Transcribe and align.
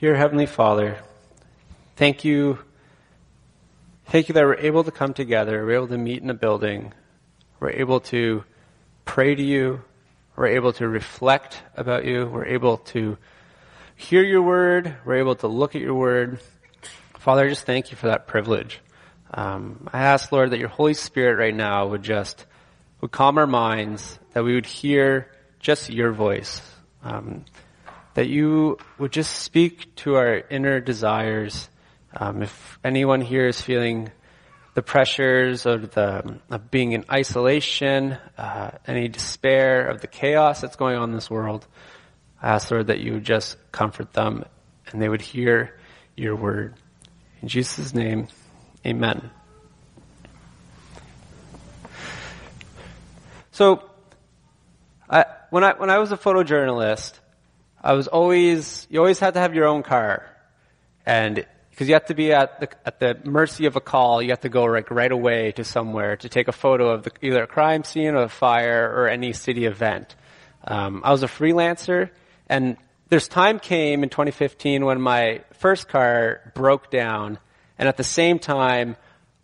Dear 0.00 0.14
Heavenly 0.14 0.46
Father, 0.46 0.96
thank 1.96 2.24
you. 2.24 2.60
Thank 4.06 4.28
you 4.28 4.32
that 4.34 4.44
we're 4.44 4.54
able 4.54 4.84
to 4.84 4.92
come 4.92 5.12
together, 5.12 5.66
we're 5.66 5.74
able 5.74 5.88
to 5.88 5.98
meet 5.98 6.22
in 6.22 6.30
a 6.30 6.34
building, 6.34 6.92
we're 7.58 7.70
able 7.72 7.98
to 8.12 8.44
pray 9.04 9.34
to 9.34 9.42
you, 9.42 9.82
we're 10.36 10.46
able 10.46 10.72
to 10.74 10.86
reflect 10.86 11.60
about 11.76 12.04
you, 12.04 12.26
we're 12.26 12.44
able 12.44 12.76
to 12.76 13.18
hear 13.96 14.22
your 14.22 14.42
word, 14.42 14.94
we're 15.04 15.16
able 15.16 15.34
to 15.34 15.48
look 15.48 15.74
at 15.74 15.82
your 15.82 15.94
word. 15.94 16.38
Father, 17.18 17.46
I 17.46 17.48
just 17.48 17.66
thank 17.66 17.90
you 17.90 17.96
for 17.96 18.06
that 18.06 18.28
privilege. 18.28 18.78
Um, 19.34 19.88
I 19.92 20.04
ask, 20.04 20.30
Lord, 20.30 20.52
that 20.52 20.60
your 20.60 20.68
Holy 20.68 20.94
Spirit 20.94 21.40
right 21.40 21.54
now 21.54 21.88
would 21.88 22.04
just 22.04 22.46
would 23.00 23.10
calm 23.10 23.36
our 23.36 23.48
minds, 23.48 24.16
that 24.32 24.44
we 24.44 24.54
would 24.54 24.66
hear 24.66 25.28
just 25.58 25.90
your 25.90 26.12
voice. 26.12 26.62
Um, 27.02 27.44
that 28.18 28.26
you 28.26 28.76
would 28.98 29.12
just 29.12 29.32
speak 29.32 29.94
to 29.94 30.16
our 30.16 30.42
inner 30.50 30.80
desires. 30.80 31.68
Um, 32.12 32.42
if 32.42 32.76
anyone 32.82 33.20
here 33.20 33.46
is 33.46 33.60
feeling 33.60 34.10
the 34.74 34.82
pressures 34.82 35.66
of 35.66 35.92
the 35.92 36.40
of 36.50 36.68
being 36.68 36.90
in 36.90 37.04
isolation, 37.08 38.18
uh, 38.36 38.72
any 38.88 39.06
despair 39.06 39.86
of 39.86 40.00
the 40.00 40.08
chaos 40.08 40.60
that's 40.60 40.74
going 40.74 40.96
on 40.96 41.10
in 41.10 41.14
this 41.14 41.30
world, 41.30 41.64
I 42.42 42.54
ask 42.54 42.72
Lord 42.72 42.88
that 42.88 42.98
you 42.98 43.12
would 43.12 43.24
just 43.24 43.56
comfort 43.70 44.12
them 44.14 44.44
and 44.88 45.00
they 45.00 45.08
would 45.08 45.22
hear 45.22 45.78
your 46.16 46.34
word. 46.34 46.74
In 47.40 47.46
Jesus' 47.46 47.94
name, 47.94 48.26
Amen. 48.84 49.30
So, 53.52 53.88
I, 55.08 55.24
when 55.50 55.62
I 55.62 55.74
when 55.74 55.88
I 55.88 55.98
was 55.98 56.10
a 56.10 56.16
photojournalist, 56.16 57.12
I 57.82 57.92
was 57.94 58.08
always, 58.08 58.86
you 58.90 58.98
always 58.98 59.18
had 59.18 59.34
to 59.34 59.40
have 59.40 59.54
your 59.54 59.66
own 59.66 59.82
car. 59.82 60.24
And, 61.06 61.46
because 61.78 61.86
you 61.86 61.94
have 61.94 62.06
to 62.06 62.14
be 62.14 62.32
at 62.32 62.58
the, 62.58 62.68
at 62.84 62.98
the 62.98 63.16
mercy 63.22 63.66
of 63.66 63.76
a 63.76 63.80
call, 63.80 64.20
you 64.20 64.30
have 64.30 64.40
to 64.40 64.48
go 64.48 64.64
like 64.64 64.90
right 64.90 65.12
away 65.12 65.52
to 65.52 65.62
somewhere 65.62 66.16
to 66.16 66.28
take 66.28 66.48
a 66.48 66.52
photo 66.52 66.90
of 66.90 67.04
the, 67.04 67.12
either 67.22 67.44
a 67.44 67.46
crime 67.46 67.84
scene 67.84 68.16
or 68.16 68.24
a 68.24 68.28
fire 68.28 68.92
or 68.92 69.06
any 69.06 69.32
city 69.32 69.64
event. 69.64 70.16
Um, 70.64 71.02
I 71.04 71.12
was 71.12 71.22
a 71.22 71.28
freelancer 71.28 72.10
and 72.48 72.76
there's 73.10 73.28
time 73.28 73.60
came 73.60 74.02
in 74.02 74.08
2015 74.08 74.84
when 74.86 75.00
my 75.00 75.42
first 75.52 75.86
car 75.86 76.50
broke 76.56 76.90
down 76.90 77.38
and 77.78 77.88
at 77.88 77.96
the 77.96 78.02
same 78.02 78.40
time 78.40 78.96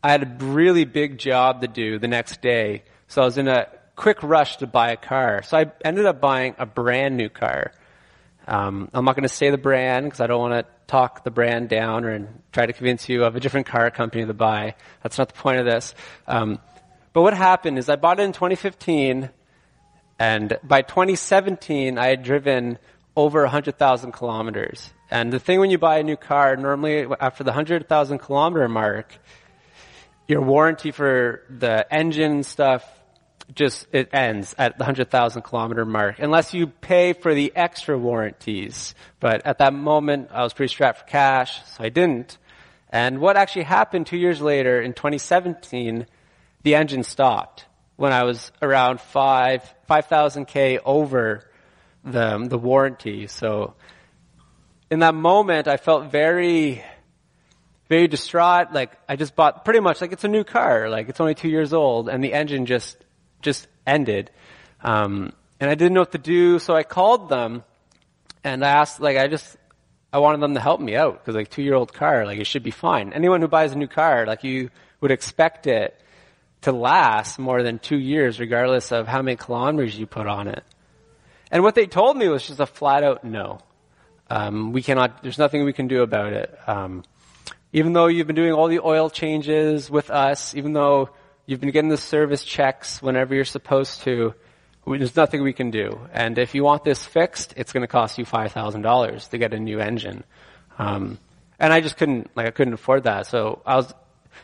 I 0.02 0.10
had 0.10 0.24
a 0.24 0.44
really 0.44 0.84
big 0.84 1.18
job 1.18 1.60
to 1.60 1.68
do 1.68 2.00
the 2.00 2.08
next 2.08 2.42
day. 2.42 2.82
So 3.06 3.22
I 3.22 3.26
was 3.26 3.38
in 3.38 3.46
a 3.46 3.68
quick 3.94 4.24
rush 4.24 4.56
to 4.56 4.66
buy 4.66 4.90
a 4.90 4.96
car. 4.96 5.44
So 5.44 5.56
I 5.56 5.70
ended 5.84 6.04
up 6.04 6.20
buying 6.20 6.56
a 6.58 6.66
brand 6.66 7.16
new 7.16 7.28
car. 7.28 7.70
Um, 8.46 8.90
I'm 8.92 9.04
not 9.04 9.16
going 9.16 9.22
to 9.22 9.34
say 9.34 9.50
the 9.50 9.58
brand 9.58 10.06
because 10.06 10.20
I 10.20 10.26
don't 10.26 10.40
want 10.40 10.66
to 10.66 10.72
talk 10.86 11.24
the 11.24 11.30
brand 11.30 11.68
down 11.68 12.04
or 12.04 12.28
try 12.52 12.66
to 12.66 12.72
convince 12.72 13.08
you 13.08 13.24
of 13.24 13.36
a 13.36 13.40
different 13.40 13.66
car 13.66 13.90
company 13.90 14.26
to 14.26 14.34
buy. 14.34 14.74
That's 15.02 15.18
not 15.18 15.28
the 15.28 15.34
point 15.34 15.58
of 15.58 15.66
this. 15.66 15.94
Um, 16.26 16.58
but 17.12 17.22
what 17.22 17.34
happened 17.34 17.78
is 17.78 17.88
I 17.88 17.96
bought 17.96 18.20
it 18.20 18.24
in 18.24 18.32
2015, 18.32 19.30
and 20.18 20.58
by 20.62 20.82
2017 20.82 21.98
I 21.98 22.08
had 22.08 22.22
driven 22.22 22.78
over 23.16 23.42
100,000 23.42 24.12
kilometers. 24.12 24.92
And 25.10 25.32
the 25.32 25.38
thing 25.38 25.60
when 25.60 25.70
you 25.70 25.78
buy 25.78 25.98
a 25.98 26.02
new 26.02 26.16
car, 26.16 26.56
normally 26.56 27.06
after 27.20 27.44
the 27.44 27.50
100,000 27.50 28.18
kilometer 28.18 28.68
mark, 28.68 29.16
your 30.26 30.40
warranty 30.40 30.90
for 30.90 31.42
the 31.48 31.86
engine 31.92 32.42
stuff 32.42 32.84
just 33.54 33.86
it 33.92 34.08
ends 34.12 34.54
at 34.58 34.78
the 34.78 34.84
100,000 34.84 35.42
kilometer 35.42 35.84
mark 35.84 36.18
unless 36.18 36.54
you 36.54 36.66
pay 36.66 37.12
for 37.12 37.34
the 37.34 37.52
extra 37.54 37.98
warranties. 37.98 38.94
But 39.20 39.46
at 39.46 39.58
that 39.58 39.74
moment, 39.74 40.30
I 40.32 40.42
was 40.42 40.52
pretty 40.54 40.72
strapped 40.72 41.00
for 41.00 41.06
cash, 41.06 41.64
so 41.66 41.84
I 41.84 41.88
didn't. 41.88 42.38
And 42.90 43.20
what 43.20 43.36
actually 43.36 43.64
happened 43.64 44.06
two 44.06 44.16
years 44.16 44.40
later 44.40 44.80
in 44.80 44.92
2017, 44.92 46.06
the 46.62 46.74
engine 46.74 47.02
stopped 47.02 47.66
when 47.96 48.12
I 48.12 48.24
was 48.24 48.52
around 48.62 49.00
five, 49.00 49.62
5,000 49.86 50.46
K 50.46 50.78
over 50.78 51.48
the, 52.04 52.46
the 52.48 52.58
warranty. 52.58 53.26
So 53.26 53.74
in 54.90 55.00
that 55.00 55.14
moment, 55.14 55.68
I 55.68 55.76
felt 55.76 56.10
very, 56.10 56.84
very 57.88 58.08
distraught. 58.08 58.72
Like 58.72 58.92
I 59.08 59.16
just 59.16 59.34
bought 59.34 59.64
pretty 59.64 59.80
much 59.80 60.00
like 60.00 60.12
it's 60.12 60.24
a 60.24 60.28
new 60.28 60.44
car. 60.44 60.88
Like 60.88 61.08
it's 61.08 61.20
only 61.20 61.34
two 61.34 61.48
years 61.48 61.72
old 61.72 62.08
and 62.08 62.22
the 62.22 62.32
engine 62.32 62.66
just 62.66 63.03
just 63.44 63.68
ended. 63.86 64.30
Um, 64.82 65.32
and 65.60 65.70
I 65.70 65.74
didn't 65.76 65.94
know 65.94 66.00
what 66.00 66.12
to 66.12 66.18
do, 66.18 66.58
so 66.58 66.74
I 66.74 66.82
called 66.82 67.28
them 67.28 67.62
and 68.42 68.64
I 68.64 68.70
asked, 68.70 69.00
like, 69.00 69.16
I 69.16 69.28
just, 69.28 69.56
I 70.12 70.18
wanted 70.18 70.40
them 70.40 70.54
to 70.54 70.60
help 70.60 70.80
me 70.80 70.96
out 70.96 71.20
because 71.20 71.34
like 71.34 71.50
two 71.50 71.62
year 71.62 71.74
old 71.74 71.92
car, 71.92 72.26
like 72.26 72.38
it 72.38 72.46
should 72.46 72.62
be 72.62 72.70
fine. 72.70 73.12
Anyone 73.12 73.40
who 73.40 73.48
buys 73.48 73.72
a 73.72 73.76
new 73.76 73.86
car, 73.86 74.26
like 74.26 74.44
you 74.44 74.70
would 75.00 75.10
expect 75.10 75.66
it 75.66 75.98
to 76.62 76.72
last 76.72 77.38
more 77.38 77.62
than 77.62 77.78
two 77.78 77.98
years 77.98 78.40
regardless 78.40 78.92
of 78.92 79.06
how 79.06 79.22
many 79.22 79.36
kilometers 79.36 79.98
you 79.98 80.06
put 80.06 80.26
on 80.26 80.48
it. 80.48 80.64
And 81.50 81.62
what 81.62 81.74
they 81.74 81.86
told 81.86 82.16
me 82.16 82.28
was 82.28 82.46
just 82.46 82.60
a 82.60 82.66
flat 82.66 83.04
out 83.04 83.24
no. 83.24 83.60
Um, 84.30 84.72
we 84.72 84.82
cannot, 84.82 85.22
there's 85.22 85.38
nothing 85.38 85.64
we 85.64 85.72
can 85.72 85.88
do 85.88 86.02
about 86.02 86.32
it. 86.32 86.58
Um, 86.66 87.04
even 87.72 87.92
though 87.92 88.06
you've 88.06 88.26
been 88.26 88.36
doing 88.36 88.52
all 88.52 88.68
the 88.68 88.80
oil 88.80 89.10
changes 89.10 89.90
with 89.90 90.10
us, 90.10 90.54
even 90.54 90.72
though 90.72 91.10
You've 91.46 91.60
been 91.60 91.72
getting 91.72 91.90
the 91.90 91.98
service 91.98 92.42
checks 92.42 93.02
whenever 93.02 93.34
you're 93.34 93.44
supposed 93.44 94.00
to. 94.02 94.34
There's 94.86 95.14
nothing 95.14 95.42
we 95.42 95.52
can 95.52 95.70
do. 95.70 96.00
And 96.12 96.38
if 96.38 96.54
you 96.54 96.64
want 96.64 96.84
this 96.84 97.04
fixed, 97.04 97.52
it's 97.56 97.70
going 97.72 97.82
to 97.82 97.86
cost 97.86 98.16
you 98.16 98.24
$5,000 98.24 99.28
to 99.28 99.38
get 99.38 99.52
a 99.52 99.58
new 99.58 99.78
engine. 99.78 100.24
Um, 100.78 101.18
and 101.58 101.70
I 101.70 101.82
just 101.82 101.98
couldn't, 101.98 102.30
like, 102.34 102.46
I 102.46 102.50
couldn't 102.50 102.72
afford 102.72 103.04
that. 103.04 103.26
So 103.26 103.60
I 103.66 103.76
was, 103.76 103.92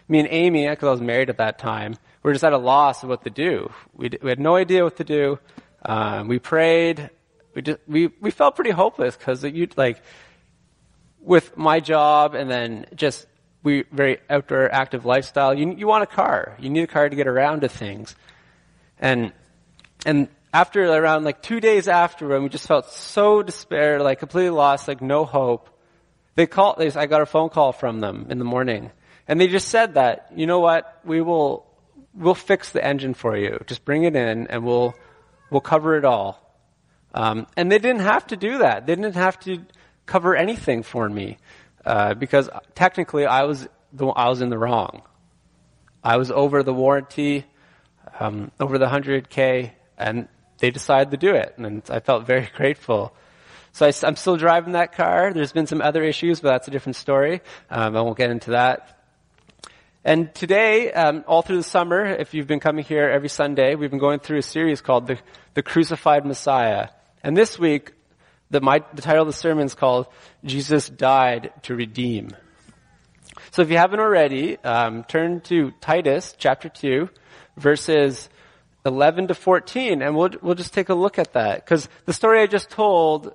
me 0.08 0.20
and 0.20 0.28
Amy, 0.30 0.68
because 0.68 0.88
I 0.88 0.90
was 0.90 1.00
married 1.00 1.30
at 1.30 1.38
that 1.38 1.58
time, 1.58 1.96
we 2.22 2.28
were 2.28 2.34
just 2.34 2.44
at 2.44 2.52
a 2.52 2.58
loss 2.58 3.02
of 3.02 3.08
what 3.08 3.24
to 3.24 3.30
do. 3.30 3.72
We, 3.94 4.10
we 4.22 4.28
had 4.28 4.38
no 4.38 4.56
idea 4.56 4.84
what 4.84 4.98
to 4.98 5.04
do. 5.04 5.38
Um, 5.82 6.28
we 6.28 6.38
prayed. 6.38 7.08
We 7.54 7.62
just, 7.62 7.78
we, 7.88 8.08
we 8.20 8.30
felt 8.30 8.56
pretty 8.56 8.72
hopeless 8.72 9.16
because 9.16 9.42
you, 9.42 9.68
like, 9.74 10.02
with 11.18 11.56
my 11.56 11.80
job 11.80 12.34
and 12.34 12.50
then 12.50 12.84
just 12.94 13.26
we 13.62 13.84
very 13.92 14.18
outdoor 14.28 14.72
active 14.72 15.04
lifestyle. 15.04 15.54
You 15.54 15.74
you 15.76 15.86
want 15.86 16.02
a 16.02 16.06
car. 16.06 16.56
You 16.58 16.70
need 16.70 16.82
a 16.82 16.86
car 16.86 17.08
to 17.08 17.16
get 17.16 17.26
around 17.26 17.60
to 17.60 17.68
things. 17.68 18.14
And 18.98 19.32
and 20.06 20.28
after 20.52 20.84
around 20.84 21.24
like 21.24 21.42
two 21.42 21.60
days 21.60 21.88
after 21.88 22.28
when 22.28 22.42
we 22.42 22.48
just 22.48 22.66
felt 22.66 22.90
so 22.90 23.42
despair, 23.42 24.00
like 24.00 24.18
completely 24.18 24.50
lost, 24.50 24.88
like 24.88 25.00
no 25.00 25.24
hope. 25.24 25.68
They 26.34 26.46
called. 26.46 26.78
They, 26.78 26.90
I 26.92 27.06
got 27.06 27.20
a 27.20 27.26
phone 27.26 27.50
call 27.50 27.72
from 27.72 28.00
them 28.00 28.26
in 28.30 28.38
the 28.38 28.44
morning, 28.44 28.90
and 29.28 29.40
they 29.40 29.48
just 29.48 29.68
said 29.68 29.94
that 29.94 30.30
you 30.34 30.46
know 30.46 30.60
what 30.60 31.00
we 31.04 31.20
will 31.20 31.66
we'll 32.14 32.34
fix 32.34 32.70
the 32.70 32.84
engine 32.84 33.14
for 33.14 33.36
you. 33.36 33.58
Just 33.66 33.84
bring 33.84 34.04
it 34.04 34.16
in, 34.16 34.46
and 34.46 34.64
we'll 34.64 34.94
we'll 35.50 35.60
cover 35.60 35.96
it 35.96 36.04
all. 36.04 36.38
Um, 37.12 37.46
and 37.56 37.70
they 37.70 37.78
didn't 37.78 38.02
have 38.02 38.26
to 38.28 38.36
do 38.36 38.58
that. 38.58 38.86
They 38.86 38.94
didn't 38.94 39.14
have 39.14 39.38
to 39.40 39.64
cover 40.06 40.36
anything 40.36 40.82
for 40.82 41.08
me. 41.08 41.38
Uh, 41.84 42.14
because 42.14 42.50
technically 42.74 43.24
I 43.26 43.44
was 43.44 43.68
the, 43.92 44.06
I 44.06 44.28
was 44.28 44.40
in 44.40 44.50
the 44.50 44.58
wrong. 44.58 45.02
I 46.02 46.16
was 46.16 46.30
over 46.30 46.62
the 46.62 46.74
warranty, 46.74 47.44
um, 48.18 48.50
over 48.58 48.78
the 48.78 48.86
100k, 48.86 49.72
and 49.98 50.28
they 50.58 50.70
decided 50.70 51.10
to 51.10 51.16
do 51.16 51.34
it, 51.34 51.54
and 51.56 51.82
I 51.90 52.00
felt 52.00 52.26
very 52.26 52.48
grateful. 52.56 53.14
So 53.72 53.86
I, 53.86 53.92
am 54.06 54.16
still 54.16 54.36
driving 54.36 54.72
that 54.72 54.92
car. 54.92 55.32
There's 55.32 55.52
been 55.52 55.66
some 55.66 55.80
other 55.80 56.02
issues, 56.02 56.40
but 56.40 56.50
that's 56.50 56.68
a 56.68 56.70
different 56.70 56.96
story. 56.96 57.40
Um, 57.70 57.96
I 57.96 58.00
won't 58.00 58.18
get 58.18 58.30
into 58.30 58.50
that. 58.50 58.96
And 60.02 60.34
today, 60.34 60.90
um, 60.92 61.24
all 61.28 61.42
through 61.42 61.58
the 61.58 61.62
summer, 61.62 62.04
if 62.06 62.32
you've 62.32 62.46
been 62.46 62.60
coming 62.60 62.84
here 62.84 63.08
every 63.08 63.28
Sunday, 63.28 63.74
we've 63.74 63.90
been 63.90 64.00
going 64.00 64.18
through 64.18 64.38
a 64.38 64.42
series 64.42 64.80
called 64.80 65.06
the, 65.06 65.18
the 65.54 65.62
Crucified 65.62 66.24
Messiah. 66.24 66.88
And 67.22 67.36
this 67.36 67.58
week, 67.58 67.92
the, 68.50 68.60
my, 68.60 68.82
the 68.94 69.02
title 69.02 69.22
of 69.22 69.28
the 69.28 69.32
sermon 69.32 69.66
is 69.66 69.74
called 69.74 70.06
Jesus 70.44 70.88
Died 70.88 71.52
to 71.62 71.74
Redeem. 71.74 72.30
So 73.52 73.62
if 73.62 73.70
you 73.70 73.76
haven't 73.76 74.00
already, 74.00 74.58
um, 74.58 75.04
turn 75.04 75.40
to 75.42 75.72
Titus 75.80 76.34
chapter 76.38 76.68
2, 76.68 77.08
verses 77.56 78.28
11 78.84 79.28
to 79.28 79.34
14, 79.34 80.02
and 80.02 80.16
we'll, 80.16 80.30
we'll 80.42 80.54
just 80.54 80.74
take 80.74 80.88
a 80.88 80.94
look 80.94 81.18
at 81.18 81.32
that. 81.34 81.64
Because 81.64 81.88
the 82.06 82.12
story 82.12 82.40
I 82.40 82.46
just 82.46 82.70
told 82.70 83.34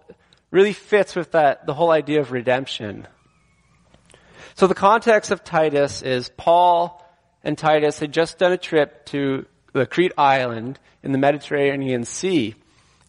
really 0.51 0.73
fits 0.73 1.15
with 1.15 1.31
that, 1.31 1.65
the 1.65 1.73
whole 1.73 1.91
idea 1.91 2.21
of 2.21 2.31
redemption. 2.31 3.07
So 4.55 4.67
the 4.67 4.75
context 4.75 5.31
of 5.31 5.43
Titus 5.43 6.01
is 6.01 6.29
Paul 6.37 7.01
and 7.43 7.57
Titus 7.57 7.99
had 7.99 8.11
just 8.11 8.39
done 8.39 8.51
a 8.51 8.57
trip 8.57 9.05
to 9.07 9.45
the 9.73 9.85
Crete 9.85 10.13
island 10.17 10.79
in 11.03 11.11
the 11.11 11.17
Mediterranean 11.17 12.05
Sea. 12.05 12.55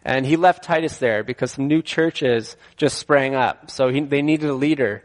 And 0.07 0.25
he 0.25 0.37
left 0.37 0.63
Titus 0.63 0.99
there 0.99 1.25
because 1.25 1.51
some 1.51 1.67
new 1.67 1.83
churches 1.83 2.57
just 2.77 2.97
sprang 2.97 3.35
up. 3.35 3.73
So 3.73 3.89
he, 3.89 4.01
they 4.01 4.23
needed 4.23 4.49
a 4.49 4.55
leader. 4.55 5.03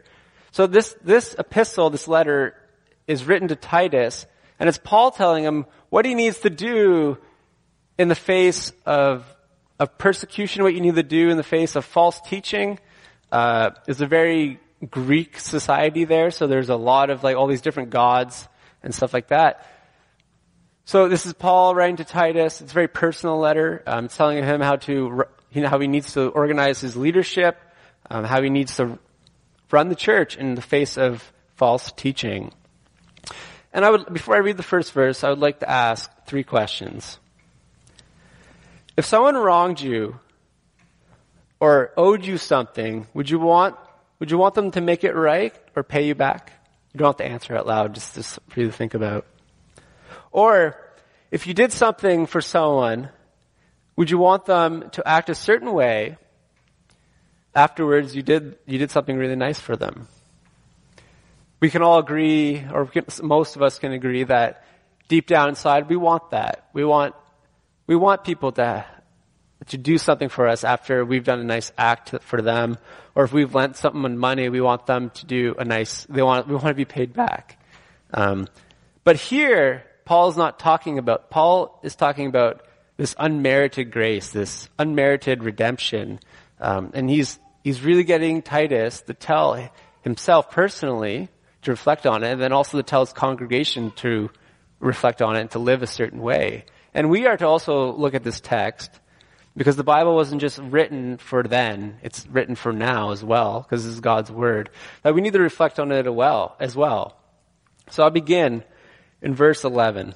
So 0.52 0.68
this, 0.68 0.94
this 1.02 1.34
epistle, 1.36 1.90
this 1.90 2.06
letter 2.06 2.54
is 3.08 3.24
written 3.24 3.48
to 3.48 3.56
Titus 3.56 4.26
and 4.60 4.68
it's 4.68 4.78
Paul 4.78 5.10
telling 5.10 5.42
him 5.42 5.66
what 5.90 6.04
he 6.04 6.14
needs 6.14 6.38
to 6.42 6.50
do 6.50 7.18
in 7.98 8.06
the 8.06 8.14
face 8.14 8.72
of, 8.86 9.26
of 9.80 9.98
persecution, 9.98 10.62
what 10.62 10.72
you 10.72 10.80
need 10.80 10.94
to 10.94 11.02
do 11.02 11.30
in 11.30 11.36
the 11.36 11.42
face 11.42 11.74
of 11.74 11.84
false 11.84 12.20
teaching, 12.20 12.78
uh, 13.32 13.70
is 13.88 14.00
a 14.00 14.06
very 14.06 14.60
Greek 14.88 15.40
society 15.40 16.04
there, 16.04 16.30
so 16.30 16.46
there's 16.46 16.68
a 16.68 16.76
lot 16.76 17.10
of 17.10 17.24
like 17.24 17.36
all 17.36 17.48
these 17.48 17.60
different 17.60 17.90
gods 17.90 18.48
and 18.84 18.94
stuff 18.94 19.12
like 19.12 19.28
that. 19.28 19.66
So 20.84 21.08
this 21.08 21.26
is 21.26 21.32
Paul 21.32 21.74
writing 21.74 21.96
to 21.96 22.04
Titus. 22.04 22.60
It's 22.60 22.72
a 22.72 22.74
very 22.74 22.88
personal 22.88 23.38
letter. 23.38 23.82
Um, 23.86 24.08
telling 24.08 24.42
him 24.42 24.60
how 24.60 24.76
to, 24.76 25.24
you 25.52 25.62
know, 25.62 25.68
how 25.68 25.78
he 25.78 25.86
needs 25.86 26.14
to 26.14 26.28
organize 26.28 26.80
his 26.80 26.96
leadership, 26.96 27.60
um, 28.10 28.24
how 28.24 28.42
he 28.42 28.50
needs 28.50 28.76
to 28.76 28.98
run 29.70 29.88
the 29.88 29.94
church 29.94 30.36
in 30.36 30.54
the 30.54 30.62
face 30.62 30.98
of 30.98 31.32
false 31.54 31.92
teaching. 31.92 32.52
And 33.72 33.84
I 33.84 33.90
would, 33.90 34.12
before 34.12 34.34
I 34.34 34.38
read 34.38 34.56
the 34.56 34.62
first 34.62 34.92
verse, 34.92 35.24
I 35.24 35.30
would 35.30 35.38
like 35.38 35.60
to 35.60 35.70
ask 35.70 36.10
three 36.26 36.44
questions. 36.44 37.18
If 38.96 39.06
someone 39.06 39.36
wronged 39.36 39.80
you 39.80 40.18
or 41.60 41.92
owed 41.96 42.26
you 42.26 42.36
something, 42.38 43.06
would 43.14 43.30
you 43.30 43.38
want, 43.38 43.76
would 44.18 44.30
you 44.30 44.36
want 44.36 44.54
them 44.54 44.72
to 44.72 44.80
make 44.80 45.04
it 45.04 45.14
right 45.14 45.54
or 45.76 45.84
pay 45.84 46.06
you 46.06 46.14
back? 46.14 46.52
You 46.92 46.98
don't 46.98 47.08
have 47.08 47.16
to 47.16 47.24
answer 47.24 47.56
out 47.56 47.66
loud, 47.66 47.94
just, 47.94 48.14
just 48.16 48.38
for 48.48 48.60
you 48.60 48.66
to 48.66 48.72
think 48.72 48.94
about. 48.94 49.24
Or, 50.32 50.76
if 51.30 51.46
you 51.46 51.54
did 51.54 51.72
something 51.72 52.26
for 52.26 52.40
someone, 52.40 53.10
would 53.96 54.10
you 54.10 54.18
want 54.18 54.46
them 54.46 54.90
to 54.92 55.06
act 55.06 55.28
a 55.30 55.34
certain 55.34 55.72
way 55.72 56.16
afterwards 57.54 58.16
you 58.16 58.22
did, 58.22 58.58
you 58.66 58.78
did 58.78 58.90
something 58.90 59.16
really 59.16 59.36
nice 59.36 59.60
for 59.60 59.76
them? 59.76 60.08
We 61.60 61.70
can 61.70 61.82
all 61.82 61.98
agree, 61.98 62.64
or 62.72 62.86
can, 62.86 63.04
most 63.22 63.54
of 63.54 63.62
us 63.62 63.78
can 63.78 63.92
agree 63.92 64.24
that 64.24 64.64
deep 65.08 65.26
down 65.26 65.50
inside 65.50 65.88
we 65.88 65.96
want 65.96 66.30
that. 66.30 66.68
We 66.72 66.84
want, 66.84 67.14
we 67.86 67.94
want 67.94 68.24
people 68.24 68.50
to, 68.52 68.84
to 69.68 69.78
do 69.78 69.98
something 69.98 70.28
for 70.28 70.48
us 70.48 70.64
after 70.64 71.04
we've 71.04 71.24
done 71.24 71.38
a 71.38 71.44
nice 71.44 71.70
act 71.78 72.14
for 72.22 72.42
them, 72.42 72.78
or 73.14 73.24
if 73.24 73.32
we've 73.32 73.54
lent 73.54 73.76
someone 73.76 74.18
money, 74.18 74.48
we 74.48 74.60
want 74.60 74.86
them 74.86 75.10
to 75.10 75.26
do 75.26 75.54
a 75.58 75.64
nice. 75.64 76.04
They 76.08 76.22
want 76.22 76.48
we 76.48 76.54
want 76.54 76.68
to 76.68 76.74
be 76.74 76.86
paid 76.86 77.12
back. 77.12 77.62
Um, 78.14 78.48
but 79.04 79.16
here, 79.16 79.84
Paul 80.04 80.28
is 80.28 80.36
not 80.36 80.58
talking 80.58 80.98
about, 80.98 81.30
Paul 81.30 81.78
is 81.82 81.94
talking 81.94 82.26
about 82.26 82.62
this 82.96 83.14
unmerited 83.18 83.90
grace, 83.90 84.30
this 84.30 84.68
unmerited 84.78 85.42
redemption. 85.42 86.20
Um, 86.60 86.90
and 86.94 87.08
he's, 87.08 87.38
he's 87.64 87.82
really 87.82 88.04
getting 88.04 88.42
Titus 88.42 89.02
to 89.02 89.14
tell 89.14 89.70
himself 90.02 90.50
personally 90.50 91.28
to 91.62 91.70
reflect 91.70 92.06
on 92.06 92.24
it, 92.24 92.32
and 92.32 92.40
then 92.40 92.52
also 92.52 92.76
to 92.76 92.82
tell 92.82 93.04
his 93.04 93.12
congregation 93.12 93.92
to 93.92 94.30
reflect 94.80 95.22
on 95.22 95.36
it 95.36 95.40
and 95.40 95.50
to 95.52 95.58
live 95.60 95.82
a 95.82 95.86
certain 95.86 96.20
way. 96.20 96.64
And 96.92 97.08
we 97.08 97.26
are 97.26 97.36
to 97.36 97.46
also 97.46 97.92
look 97.92 98.14
at 98.14 98.24
this 98.24 98.40
text 98.40 98.90
because 99.56 99.76
the 99.76 99.84
Bible 99.84 100.14
wasn't 100.14 100.40
just 100.40 100.58
written 100.58 101.18
for 101.18 101.42
then, 101.42 101.98
it's 102.02 102.26
written 102.26 102.56
for 102.56 102.72
now 102.72 103.12
as 103.12 103.22
well, 103.22 103.60
because 103.60 103.84
this 103.84 103.94
is 103.94 104.00
God's 104.00 104.30
word. 104.30 104.70
That 105.02 105.14
we 105.14 105.20
need 105.20 105.34
to 105.34 105.40
reflect 105.40 105.78
on 105.78 105.92
it 105.92 106.06
as 106.06 106.76
well. 106.76 107.16
So 107.90 108.02
I'll 108.02 108.10
begin 108.10 108.64
in 109.22 109.34
verse 109.34 109.64
11. 109.64 110.14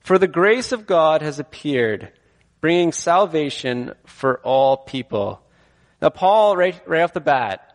For 0.00 0.18
the 0.18 0.28
grace 0.28 0.72
of 0.72 0.86
God 0.86 1.22
has 1.22 1.38
appeared, 1.38 2.10
bringing 2.60 2.92
salvation 2.92 3.94
for 4.06 4.38
all 4.38 4.78
people. 4.78 5.42
Now, 6.00 6.08
Paul, 6.08 6.56
right, 6.56 6.80
right 6.88 7.02
off 7.02 7.12
the 7.12 7.20
bat, 7.20 7.66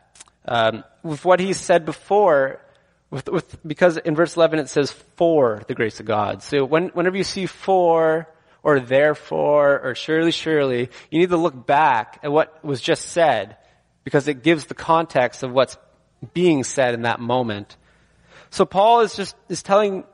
um, 0.47 0.83
with 1.03 1.23
what 1.23 1.39
he 1.39 1.53
said 1.53 1.85
before, 1.85 2.61
with, 3.11 3.29
with, 3.29 3.67
because 3.67 3.97
in 3.97 4.15
verse 4.15 4.35
11 4.35 4.59
it 4.59 4.69
says 4.69 4.91
for 5.15 5.61
the 5.67 5.75
grace 5.75 5.99
of 5.99 6.05
God. 6.05 6.41
So 6.41 6.65
when, 6.65 6.89
whenever 6.89 7.17
you 7.17 7.23
see 7.23 7.45
for, 7.45 8.27
or 8.63 8.79
therefore, 8.79 9.79
or 9.79 9.93
surely, 9.93 10.31
surely, 10.31 10.89
you 11.11 11.19
need 11.19 11.29
to 11.29 11.37
look 11.37 11.67
back 11.67 12.19
at 12.23 12.31
what 12.31 12.63
was 12.65 12.81
just 12.81 13.09
said, 13.09 13.57
because 14.03 14.27
it 14.27 14.41
gives 14.41 14.65
the 14.65 14.73
context 14.73 15.43
of 15.43 15.51
what's 15.51 15.77
being 16.33 16.63
said 16.63 16.95
in 16.95 17.03
that 17.03 17.19
moment. 17.19 17.77
So 18.55 18.63
Paul 18.63 19.01
is 19.01 19.13
just, 19.17 19.35
is 19.49 19.61
telling 19.61 20.05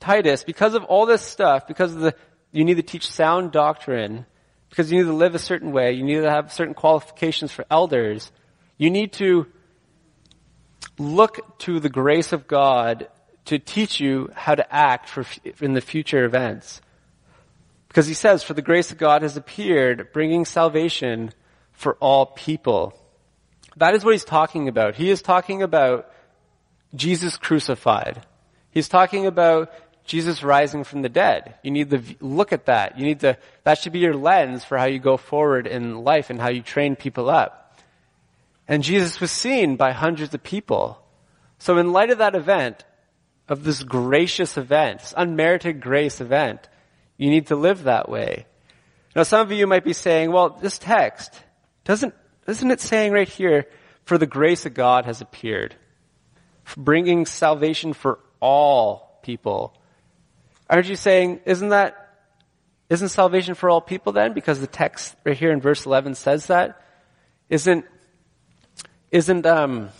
Titus, 0.00 0.44
because 0.44 0.72
of 0.72 0.82
all 0.84 1.04
this 1.04 1.20
stuff, 1.20 1.66
because 1.66 1.92
of 1.92 2.00
the, 2.00 2.14
you 2.50 2.64
need 2.64 2.78
to 2.78 2.82
teach 2.82 3.06
sound 3.06 3.52
doctrine, 3.52 4.24
because 4.70 4.90
you 4.90 4.96
need 4.96 5.10
to 5.10 5.12
live 5.12 5.34
a 5.34 5.38
certain 5.38 5.72
way, 5.72 5.92
you 5.92 6.02
need 6.02 6.22
to 6.22 6.30
have 6.30 6.50
certain 6.50 6.72
qualifications 6.72 7.52
for 7.52 7.66
elders, 7.70 8.32
you 8.78 8.88
need 8.88 9.12
to 9.12 9.46
look 10.98 11.58
to 11.58 11.80
the 11.80 11.90
grace 11.90 12.32
of 12.32 12.48
God 12.48 13.08
to 13.44 13.58
teach 13.58 14.00
you 14.00 14.30
how 14.34 14.54
to 14.54 14.74
act 14.74 15.10
for, 15.10 15.26
in 15.60 15.74
the 15.74 15.82
future 15.82 16.24
events. 16.24 16.80
Because 17.88 18.06
he 18.06 18.14
says, 18.14 18.42
for 18.42 18.54
the 18.54 18.62
grace 18.62 18.90
of 18.90 18.96
God 18.96 19.20
has 19.20 19.36
appeared, 19.36 20.14
bringing 20.14 20.46
salvation 20.46 21.30
for 21.72 21.96
all 21.96 22.24
people. 22.24 22.94
That 23.76 23.94
is 23.94 24.02
what 24.02 24.12
he's 24.12 24.24
talking 24.24 24.66
about. 24.66 24.94
He 24.94 25.10
is 25.10 25.20
talking 25.20 25.62
about 25.62 26.08
Jesus 26.94 27.36
crucified. 27.36 28.24
He's 28.70 28.88
talking 28.88 29.26
about 29.26 29.72
Jesus 30.04 30.42
rising 30.42 30.84
from 30.84 31.02
the 31.02 31.08
dead. 31.08 31.54
You 31.62 31.70
need 31.70 31.90
to 31.90 32.02
look 32.20 32.52
at 32.52 32.66
that. 32.66 32.98
You 32.98 33.04
need 33.04 33.20
to, 33.20 33.38
that 33.64 33.78
should 33.78 33.92
be 33.92 34.00
your 34.00 34.14
lens 34.14 34.64
for 34.64 34.76
how 34.76 34.86
you 34.86 34.98
go 34.98 35.16
forward 35.16 35.66
in 35.66 36.02
life 36.04 36.30
and 36.30 36.40
how 36.40 36.48
you 36.50 36.62
train 36.62 36.96
people 36.96 37.30
up. 37.30 37.78
And 38.66 38.82
Jesus 38.82 39.20
was 39.20 39.30
seen 39.30 39.76
by 39.76 39.92
hundreds 39.92 40.34
of 40.34 40.42
people. 40.42 40.98
So 41.58 41.78
in 41.78 41.92
light 41.92 42.10
of 42.10 42.18
that 42.18 42.34
event, 42.34 42.84
of 43.48 43.64
this 43.64 43.82
gracious 43.82 44.56
event, 44.56 45.00
this 45.00 45.14
unmerited 45.16 45.80
grace 45.80 46.20
event, 46.20 46.68
you 47.16 47.30
need 47.30 47.48
to 47.48 47.56
live 47.56 47.84
that 47.84 48.08
way. 48.08 48.46
Now 49.14 49.24
some 49.24 49.40
of 49.40 49.52
you 49.52 49.66
might 49.66 49.84
be 49.84 49.92
saying, 49.92 50.32
well, 50.32 50.50
this 50.50 50.78
text, 50.78 51.40
doesn't, 51.84 52.14
isn't 52.48 52.70
it 52.70 52.80
saying 52.80 53.12
right 53.12 53.28
here, 53.28 53.66
for 54.04 54.18
the 54.18 54.26
grace 54.26 54.66
of 54.66 54.74
God 54.74 55.04
has 55.04 55.20
appeared? 55.20 55.76
Bringing 56.76 57.26
salvation 57.26 57.92
for 57.92 58.18
all 58.40 59.18
people. 59.22 59.74
Aren't 60.68 60.88
you 60.88 60.96
saying, 60.96 61.40
isn't 61.44 61.68
that, 61.70 62.16
isn't 62.88 63.08
salvation 63.08 63.54
for 63.54 63.70
all 63.70 63.80
people 63.80 64.12
then? 64.12 64.32
Because 64.32 64.60
the 64.60 64.66
text 64.66 65.14
right 65.24 65.36
here 65.36 65.52
in 65.52 65.60
verse 65.60 65.86
11 65.86 66.14
says 66.14 66.46
that. 66.46 66.80
Isn't, 67.48 67.84
isn't, 69.10 69.46
um, 69.46 69.90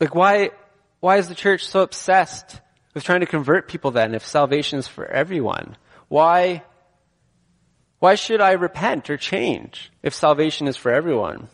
like 0.00 0.14
why, 0.14 0.50
why 1.00 1.18
is 1.18 1.28
the 1.28 1.34
church 1.34 1.66
so 1.66 1.80
obsessed 1.82 2.60
with 2.94 3.04
trying 3.04 3.20
to 3.20 3.26
convert 3.26 3.68
people 3.68 3.90
then 3.90 4.14
if 4.14 4.26
salvation 4.26 4.78
is 4.78 4.88
for 4.88 5.06
everyone? 5.06 5.76
Why, 6.08 6.62
why 7.98 8.14
should 8.14 8.40
I 8.40 8.52
repent 8.52 9.10
or 9.10 9.16
change 9.16 9.92
if 10.02 10.14
salvation 10.14 10.66
is 10.66 10.76
for 10.76 10.92
everyone? 10.92 11.48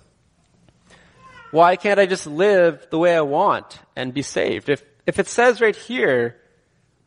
Why 1.50 1.76
can't 1.76 1.98
I 1.98 2.06
just 2.06 2.26
live 2.26 2.86
the 2.90 2.98
way 2.98 3.16
I 3.16 3.22
want 3.22 3.78
and 3.96 4.14
be 4.14 4.22
saved? 4.22 4.68
If, 4.68 4.84
if 5.06 5.18
it 5.18 5.26
says 5.26 5.60
right 5.60 5.74
here 5.74 6.36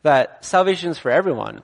that 0.02 0.44
salvation 0.44 0.90
is 0.90 0.98
for 0.98 1.10
everyone, 1.10 1.62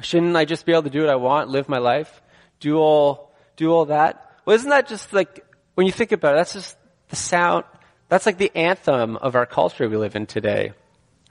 shouldn't 0.00 0.36
I 0.36 0.44
just 0.44 0.64
be 0.64 0.72
able 0.72 0.84
to 0.84 0.90
do 0.90 1.00
what 1.00 1.10
I 1.10 1.16
want, 1.16 1.48
live 1.48 1.68
my 1.68 1.78
life, 1.78 2.22
do 2.60 2.76
all, 2.76 3.34
do 3.56 3.72
all 3.72 3.86
that? 3.86 4.32
Well, 4.44 4.56
isn't 4.56 4.70
that 4.70 4.88
just 4.88 5.12
like, 5.12 5.44
when 5.74 5.86
you 5.86 5.92
think 5.92 6.12
about 6.12 6.34
it, 6.34 6.36
that's 6.36 6.52
just 6.52 6.76
the 7.08 7.16
sound, 7.16 7.64
that's 8.08 8.26
like 8.26 8.38
the 8.38 8.54
anthem 8.56 9.16
of 9.16 9.34
our 9.34 9.46
culture 9.46 9.88
we 9.88 9.96
live 9.96 10.16
in 10.16 10.26
today. 10.26 10.72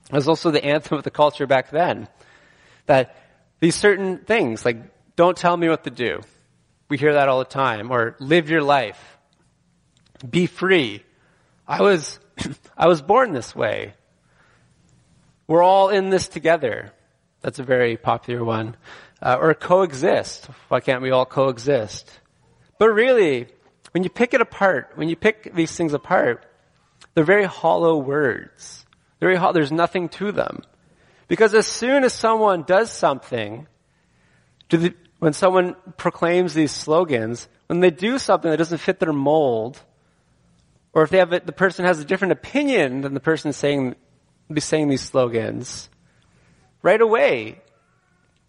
It 0.10 0.14
was 0.16 0.28
also 0.28 0.52
the 0.52 0.64
anthem 0.64 0.98
of 0.98 1.04
the 1.04 1.12
culture 1.12 1.48
back 1.48 1.70
then. 1.70 2.08
That 2.86 3.16
these 3.60 3.76
certain 3.76 4.20
things, 4.20 4.64
like, 4.64 4.78
don't 5.16 5.36
tell 5.36 5.58
me 5.58 5.68
what 5.68 5.84
to 5.84 5.90
do. 5.90 6.22
We 6.90 6.98
hear 6.98 7.14
that 7.14 7.28
all 7.28 7.40
the 7.40 7.46
time. 7.46 7.92
Or 7.92 8.16
live 8.20 8.50
your 8.50 8.62
life. 8.62 9.17
Be 10.28 10.46
free. 10.46 11.04
I 11.68 11.82
was, 11.82 12.20
I 12.78 12.88
was 12.88 13.02
born 13.02 13.34
this 13.34 13.56
way. 13.56 13.94
We're 15.48 15.64
all 15.64 15.90
in 15.90 16.10
this 16.10 16.28
together. 16.28 16.94
That's 17.42 17.60
a 17.60 17.64
very 17.64 17.98
popular 17.98 18.44
one. 18.44 18.76
Uh, 19.22 19.38
or 19.40 19.54
coexist. 19.54 20.46
Why 20.68 20.80
can't 20.80 21.02
we 21.02 21.12
all 21.12 21.26
coexist? 21.26 22.12
But 22.78 22.90
really, 22.90 23.48
when 23.92 24.04
you 24.04 24.10
pick 24.10 24.34
it 24.34 24.42
apart, 24.42 24.92
when 24.96 25.10
you 25.10 25.16
pick 25.16 25.54
these 25.56 25.76
things 25.76 25.94
apart, 25.94 26.46
they're 27.14 27.24
very 27.24 27.46
hollow 27.46 27.98
words. 27.98 28.86
Very 29.20 29.36
ho- 29.36 29.54
there's 29.54 29.72
nothing 29.72 30.10
to 30.10 30.32
them. 30.32 30.62
Because 31.28 31.54
as 31.54 31.66
soon 31.66 32.04
as 32.04 32.14
someone 32.14 32.64
does 32.64 32.92
something, 32.92 33.68
the, 34.70 34.94
when 35.20 35.34
someone 35.34 35.76
proclaims 35.98 36.54
these 36.54 36.72
slogans, 36.72 37.48
when 37.68 37.80
they 37.80 37.90
do 37.90 38.20
something 38.20 38.52
that 38.52 38.58
doesn't 38.58 38.78
fit 38.78 39.00
their 39.00 39.14
mold, 39.14 39.82
or 40.98 41.04
if 41.04 41.12
they 41.12 41.20
have 41.20 41.32
a, 41.32 41.40
the 41.40 41.52
person 41.52 41.86
has 41.86 42.00
a 42.00 42.06
different 42.06 42.32
opinion 42.32 43.02
than 43.02 43.14
the 43.14 43.20
person 43.20 43.54
saying, 43.54 43.94
be 44.52 44.60
saying 44.60 44.88
these 44.88 45.04
slogans, 45.04 45.92
right 46.82 47.00
away, 47.00 47.62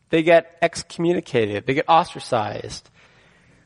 they 0.09 0.23
get 0.23 0.57
excommunicated, 0.62 1.67
they 1.67 1.75
get 1.75 1.85
ostracized, 1.88 2.88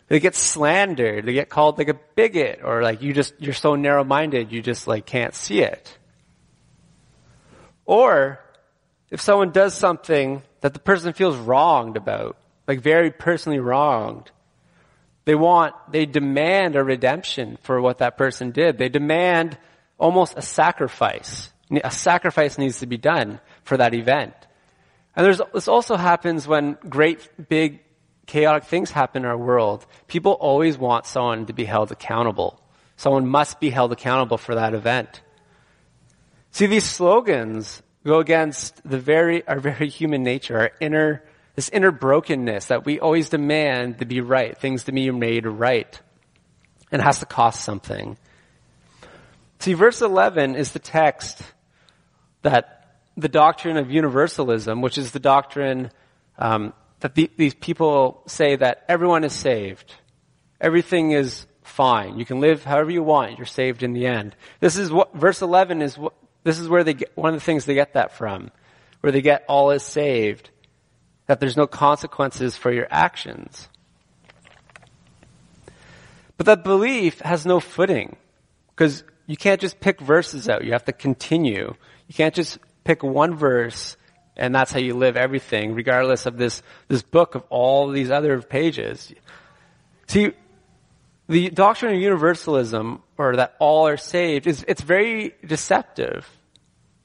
they 0.09 0.19
get 0.19 0.35
slandered, 0.35 1.25
they 1.25 1.33
get 1.33 1.49
called 1.49 1.79
like 1.79 1.91
a 1.91 1.97
bigot, 2.17 2.59
or 2.65 2.83
like 2.83 3.03
you 3.03 3.12
just, 3.12 3.35
you're 3.39 3.55
so 3.55 3.77
narrow-minded, 3.77 4.51
you 4.51 4.61
just 4.61 4.89
like 4.89 5.07
can't 5.07 5.37
see 5.37 5.61
it. 5.61 5.97
Or, 7.87 8.41
if 9.11 9.21
someone 9.21 9.53
does 9.53 9.75
something 9.75 10.43
that 10.61 10.75
the 10.75 10.81
person 10.81 11.12
feels 11.12 11.37
wronged 11.37 11.97
about, 11.97 12.37
like 12.67 12.81
very 12.81 13.12
personally 13.12 13.61
wronged, 13.61 14.33
They 15.25 15.35
want, 15.35 15.75
they 15.91 16.07
demand 16.07 16.76
a 16.76 16.83
redemption 16.83 17.59
for 17.62 17.81
what 17.81 17.99
that 17.99 18.19
person 18.19 18.50
did. 18.50 18.79
They 18.79 18.88
demand 18.88 19.57
almost 19.99 20.35
a 20.37 20.43
sacrifice. 20.43 21.52
A 21.71 21.91
sacrifice 21.91 22.59
needs 22.59 22.81
to 22.81 22.87
be 22.87 22.97
done 22.97 23.41
for 23.62 23.76
that 23.76 23.95
event. 23.95 24.35
And 25.14 25.25
there's, 25.25 25.41
this 25.55 25.69
also 25.69 25.97
happens 25.97 26.49
when 26.49 26.76
great, 26.88 27.29
big, 27.49 27.81
chaotic 28.26 28.64
things 28.64 28.91
happen 28.91 29.23
in 29.23 29.29
our 29.29 29.38
world. 29.38 29.87
People 30.09 30.33
always 30.33 30.76
want 30.76 31.07
someone 31.07 31.47
to 31.47 31.52
be 31.52 31.64
held 31.64 31.93
accountable. 31.93 32.61
Someone 32.97 33.26
must 33.26 33.61
be 33.61 33.71
held 33.71 33.93
accountable 33.93 34.38
for 34.38 34.55
that 34.55 34.75
event. 34.75 35.23
See, 36.50 36.67
these 36.67 36.85
slogans 36.85 37.83
go 38.05 38.19
against 38.19 38.88
the 38.88 38.99
very, 38.99 39.47
our 39.47 39.61
very 39.61 39.88
human 39.88 40.23
nature, 40.23 40.59
our 40.59 40.71
inner, 40.81 41.23
this 41.54 41.68
inner 41.68 41.90
brokenness 41.90 42.66
that 42.66 42.85
we 42.85 42.99
always 43.00 43.28
demand 43.28 43.99
to 43.99 44.06
be 44.06 44.21
right, 44.21 44.56
things 44.56 44.85
to 44.85 44.92
be 44.92 45.11
made 45.11 45.47
right. 45.47 46.00
And 46.90 47.00
it 47.00 47.04
has 47.04 47.18
to 47.21 47.26
cost 47.26 47.62
something. 47.62 48.16
See, 49.59 49.75
verse 49.75 50.00
11 50.00 50.56
is 50.56 50.73
the 50.73 50.78
text 50.78 51.40
that 52.42 52.97
the 53.16 53.28
doctrine 53.28 53.76
of 53.76 53.90
universalism, 53.90 54.80
which 54.80 54.99
is 54.99 55.12
the 55.12 55.21
doctrine 55.21 55.90
um, 56.38 56.73
that 57.00 57.14
the, 57.14 57.30
these 57.37 57.54
people 57.54 58.23
say 58.26 58.56
that 58.56 58.85
everyone 58.88 59.25
is 59.25 59.32
saved. 59.32 59.94
Everything 60.61 61.12
is 61.12 61.47
fine. 61.62 62.18
You 62.18 62.25
can 62.25 62.40
live 62.40 62.64
however 62.64 62.90
you 62.90 63.02
want. 63.02 63.38
You're 63.38 63.47
saved 63.47 63.82
in 63.82 63.92
the 63.92 64.06
end. 64.06 64.35
This 64.61 64.76
is 64.76 64.90
what, 64.90 65.14
verse 65.14 65.42
11 65.42 65.82
is 65.82 65.99
what, 65.99 66.14
this 66.44 66.59
is 66.59 66.68
where 66.68 66.85
they 66.85 66.94
get, 66.94 67.16
one 67.16 67.35
of 67.35 67.40
the 67.40 67.44
things 67.44 67.64
they 67.64 67.75
get 67.75 67.94
that 67.94 68.16
from. 68.16 68.50
Where 69.00 69.12
they 69.12 69.23
get 69.23 69.44
all 69.49 69.71
is 69.71 69.82
saved. 69.82 70.50
That 71.33 71.41
there's 71.41 71.57
no 71.57 71.67
consequences 71.67 72.59
for 72.59 72.71
your 72.71 72.87
actions. 72.91 73.71
But 76.37 76.45
that 76.45 76.62
belief 76.62 77.21
has 77.21 77.47
no 77.47 77.59
footing. 77.59 78.17
Because 78.69 79.03
you 79.27 79.39
can't 79.39 79.59
just 79.59 79.81
pick 79.81 79.99
verses 79.99 80.47
out. 80.51 80.62
You 80.62 80.73
have 80.73 80.85
to 80.85 80.93
continue. 80.93 81.73
You 82.07 82.15
can't 82.15 82.35
just 82.35 82.59
pick 82.85 83.03
one 83.03 83.35
verse 83.35 83.97
and 84.37 84.55
that's 84.55 84.73
how 84.73 84.79
you 84.79 84.93
live 84.93 85.17
everything, 85.17 85.75
regardless 85.75 86.27
of 86.27 86.37
this, 86.37 86.62
this 86.89 87.03
book 87.03 87.35
of 87.35 87.45
all 87.49 87.89
these 87.89 88.11
other 88.11 88.43
pages. 88.43 89.11
See, 90.09 90.33
the 91.29 91.49
doctrine 91.49 91.95
of 91.95 92.01
universalism, 92.01 93.01
or 93.17 93.37
that 93.37 93.55
all 93.59 93.87
are 93.89 93.97
saved, 93.97 94.47
is, 94.47 94.65
it's 94.69 94.83
very 94.83 95.35
deceptive. 95.47 96.29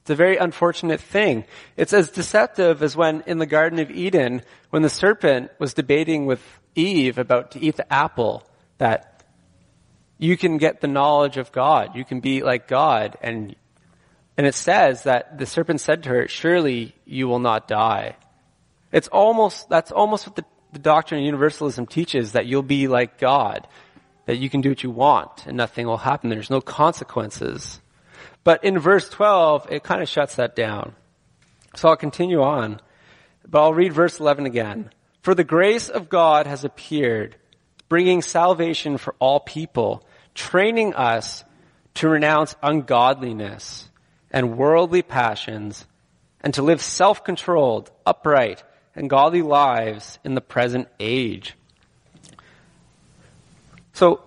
It's 0.08 0.14
a 0.14 0.16
very 0.16 0.38
unfortunate 0.38 1.02
thing. 1.02 1.44
It's 1.76 1.92
as 1.92 2.10
deceptive 2.10 2.82
as 2.82 2.96
when 2.96 3.22
in 3.26 3.36
the 3.36 3.44
Garden 3.44 3.78
of 3.78 3.90
Eden, 3.90 4.40
when 4.70 4.80
the 4.80 4.88
serpent 4.88 5.50
was 5.58 5.74
debating 5.74 6.24
with 6.24 6.40
Eve 6.74 7.18
about 7.18 7.50
to 7.50 7.60
eat 7.60 7.76
the 7.76 7.92
apple, 7.92 8.42
that 8.78 9.22
you 10.16 10.38
can 10.38 10.56
get 10.56 10.80
the 10.80 10.88
knowledge 10.88 11.36
of 11.36 11.52
God. 11.52 11.94
You 11.94 12.06
can 12.06 12.20
be 12.20 12.42
like 12.42 12.68
God. 12.68 13.18
And, 13.20 13.54
and 14.38 14.46
it 14.46 14.54
says 14.54 15.02
that 15.02 15.36
the 15.36 15.44
serpent 15.44 15.82
said 15.82 16.04
to 16.04 16.08
her, 16.08 16.26
surely 16.26 16.94
you 17.04 17.28
will 17.28 17.38
not 17.38 17.68
die. 17.68 18.16
It's 18.90 19.08
almost, 19.08 19.68
that's 19.68 19.92
almost 19.92 20.26
what 20.26 20.36
the, 20.36 20.44
the 20.72 20.78
doctrine 20.78 21.20
of 21.20 21.26
universalism 21.26 21.84
teaches, 21.84 22.32
that 22.32 22.46
you'll 22.46 22.62
be 22.62 22.88
like 22.88 23.18
God. 23.18 23.68
That 24.24 24.38
you 24.38 24.48
can 24.48 24.62
do 24.62 24.70
what 24.70 24.82
you 24.82 24.90
want 24.90 25.46
and 25.46 25.58
nothing 25.58 25.86
will 25.86 25.98
happen. 25.98 26.30
There's 26.30 26.48
no 26.48 26.62
consequences. 26.62 27.82
But 28.48 28.64
in 28.64 28.78
verse 28.78 29.06
12, 29.10 29.66
it 29.70 29.82
kind 29.82 30.00
of 30.00 30.08
shuts 30.08 30.36
that 30.36 30.56
down. 30.56 30.94
So 31.76 31.90
I'll 31.90 31.98
continue 31.98 32.40
on. 32.40 32.80
But 33.46 33.60
I'll 33.60 33.74
read 33.74 33.92
verse 33.92 34.20
11 34.20 34.46
again. 34.46 34.90
For 35.20 35.34
the 35.34 35.44
grace 35.44 35.90
of 35.90 36.08
God 36.08 36.46
has 36.46 36.64
appeared, 36.64 37.36
bringing 37.90 38.22
salvation 38.22 38.96
for 38.96 39.14
all 39.18 39.38
people 39.38 40.02
training 40.34 40.94
us 40.94 41.44
to 41.96 42.08
renounce 42.08 42.56
ungodliness 42.62 43.90
and 44.30 44.56
worldly 44.56 45.02
passions 45.02 45.86
and 46.40 46.54
to 46.54 46.62
live 46.62 46.80
self-controlled, 46.80 47.90
upright, 48.06 48.64
and 48.96 49.10
godly 49.10 49.42
lives 49.42 50.18
in 50.24 50.34
the 50.34 50.40
present 50.40 50.88
age. 50.98 51.54
So, 53.92 54.22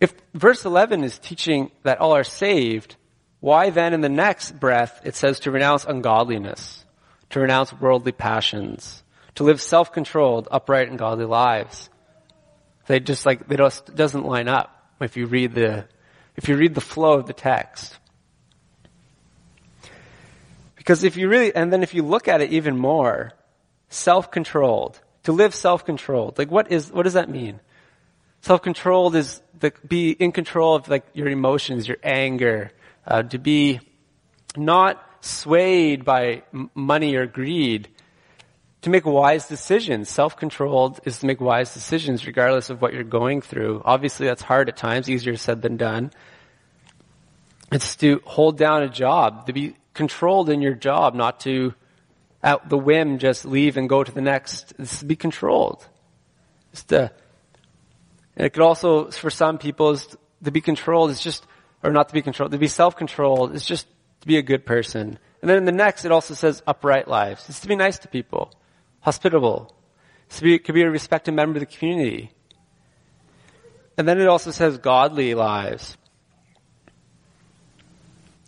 if 0.00 0.14
verse 0.34 0.64
11 0.64 1.04
is 1.04 1.16
teaching 1.20 1.70
that 1.84 2.00
all 2.00 2.16
are 2.16 2.24
saved, 2.24 2.96
why 3.40 3.70
then 3.70 3.94
in 3.94 4.02
the 4.02 4.08
next 4.08 4.52
breath 4.60 5.00
it 5.04 5.14
says 5.14 5.40
to 5.40 5.50
renounce 5.50 5.84
ungodliness, 5.84 6.84
to 7.30 7.40
renounce 7.40 7.72
worldly 7.72 8.12
passions, 8.12 9.02
to 9.36 9.44
live 9.44 9.60
self-controlled, 9.60 10.48
upright, 10.50 10.88
and 10.88 10.98
godly 10.98 11.24
lives? 11.24 11.88
They 12.86 13.00
just 13.00 13.24
like, 13.24 13.48
they 13.48 13.56
just 13.56 13.94
doesn't 13.94 14.24
line 14.24 14.48
up 14.48 14.94
if 15.00 15.16
you 15.16 15.26
read 15.26 15.54
the, 15.54 15.86
if 16.36 16.48
you 16.48 16.56
read 16.56 16.74
the 16.74 16.80
flow 16.80 17.14
of 17.14 17.26
the 17.26 17.32
text. 17.32 17.96
Because 20.76 21.04
if 21.04 21.16
you 21.16 21.28
really, 21.28 21.54
and 21.54 21.72
then 21.72 21.82
if 21.82 21.94
you 21.94 22.02
look 22.02 22.26
at 22.28 22.40
it 22.40 22.52
even 22.52 22.76
more, 22.76 23.32
self-controlled, 23.90 25.00
to 25.22 25.32
live 25.32 25.54
self-controlled, 25.54 26.36
like 26.38 26.50
what 26.50 26.72
is, 26.72 26.90
what 26.90 27.04
does 27.04 27.14
that 27.14 27.28
mean? 27.28 27.60
Self-controlled 28.42 29.14
is 29.14 29.40
the, 29.58 29.72
be 29.86 30.10
in 30.10 30.32
control 30.32 30.74
of 30.74 30.88
like 30.88 31.04
your 31.12 31.28
emotions, 31.28 31.86
your 31.86 31.98
anger, 32.02 32.72
uh, 33.06 33.22
to 33.22 33.38
be 33.38 33.80
not 34.56 35.04
swayed 35.20 36.04
by 36.04 36.42
money 36.74 37.14
or 37.14 37.26
greed, 37.26 37.88
to 38.82 38.90
make 38.90 39.04
wise 39.04 39.46
decisions. 39.46 40.08
Self-controlled 40.08 41.00
is 41.04 41.18
to 41.18 41.26
make 41.26 41.40
wise 41.40 41.74
decisions 41.74 42.26
regardless 42.26 42.70
of 42.70 42.80
what 42.80 42.94
you're 42.94 43.04
going 43.04 43.42
through. 43.42 43.82
Obviously 43.84 44.26
that's 44.26 44.42
hard 44.42 44.68
at 44.68 44.76
times, 44.76 45.10
easier 45.10 45.36
said 45.36 45.60
than 45.60 45.76
done. 45.76 46.10
It's 47.70 47.94
to 47.96 48.22
hold 48.24 48.56
down 48.56 48.82
a 48.82 48.88
job, 48.88 49.46
to 49.46 49.52
be 49.52 49.76
controlled 49.94 50.48
in 50.48 50.62
your 50.62 50.74
job, 50.74 51.14
not 51.14 51.40
to 51.40 51.74
at 52.42 52.68
the 52.68 52.78
whim 52.78 53.18
just 53.18 53.44
leave 53.44 53.76
and 53.76 53.88
go 53.88 54.02
to 54.02 54.10
the 54.10 54.22
next. 54.22 54.72
It's 54.78 55.00
to 55.00 55.04
be 55.04 55.16
controlled. 55.16 55.86
It's 56.72 56.84
to, 56.84 57.12
and 58.36 58.46
it 58.46 58.50
could 58.54 58.62
also, 58.62 59.10
for 59.10 59.30
some 59.30 59.58
people, 59.58 59.90
is 59.90 60.16
to 60.42 60.50
be 60.50 60.62
controlled 60.62 61.10
is 61.10 61.20
just, 61.20 61.46
or 61.82 61.90
not 61.90 62.08
to 62.08 62.14
be 62.14 62.22
controlled, 62.22 62.52
to 62.52 62.58
be 62.58 62.68
self-controlled 62.68 63.54
is 63.54 63.64
just 63.64 63.86
to 64.20 64.26
be 64.26 64.36
a 64.36 64.42
good 64.42 64.66
person. 64.66 65.18
And 65.40 65.48
then 65.48 65.56
in 65.56 65.64
the 65.64 65.72
next, 65.72 66.04
it 66.04 66.12
also 66.12 66.34
says 66.34 66.62
upright 66.66 67.08
lives. 67.08 67.48
It's 67.48 67.60
to 67.60 67.68
be 67.68 67.76
nice 67.76 67.98
to 68.00 68.08
people 68.08 68.52
hospitable. 69.00 69.74
to 70.30 70.54
It 70.54 70.64
could 70.64 70.74
be 70.74 70.82
a 70.82 70.90
respected 70.90 71.32
member 71.32 71.58
of 71.58 71.60
the 71.60 71.66
community. 71.66 72.32
And 73.96 74.06
then 74.06 74.20
it 74.20 74.28
also 74.28 74.50
says 74.50 74.78
godly 74.78 75.34
lives. 75.34 75.96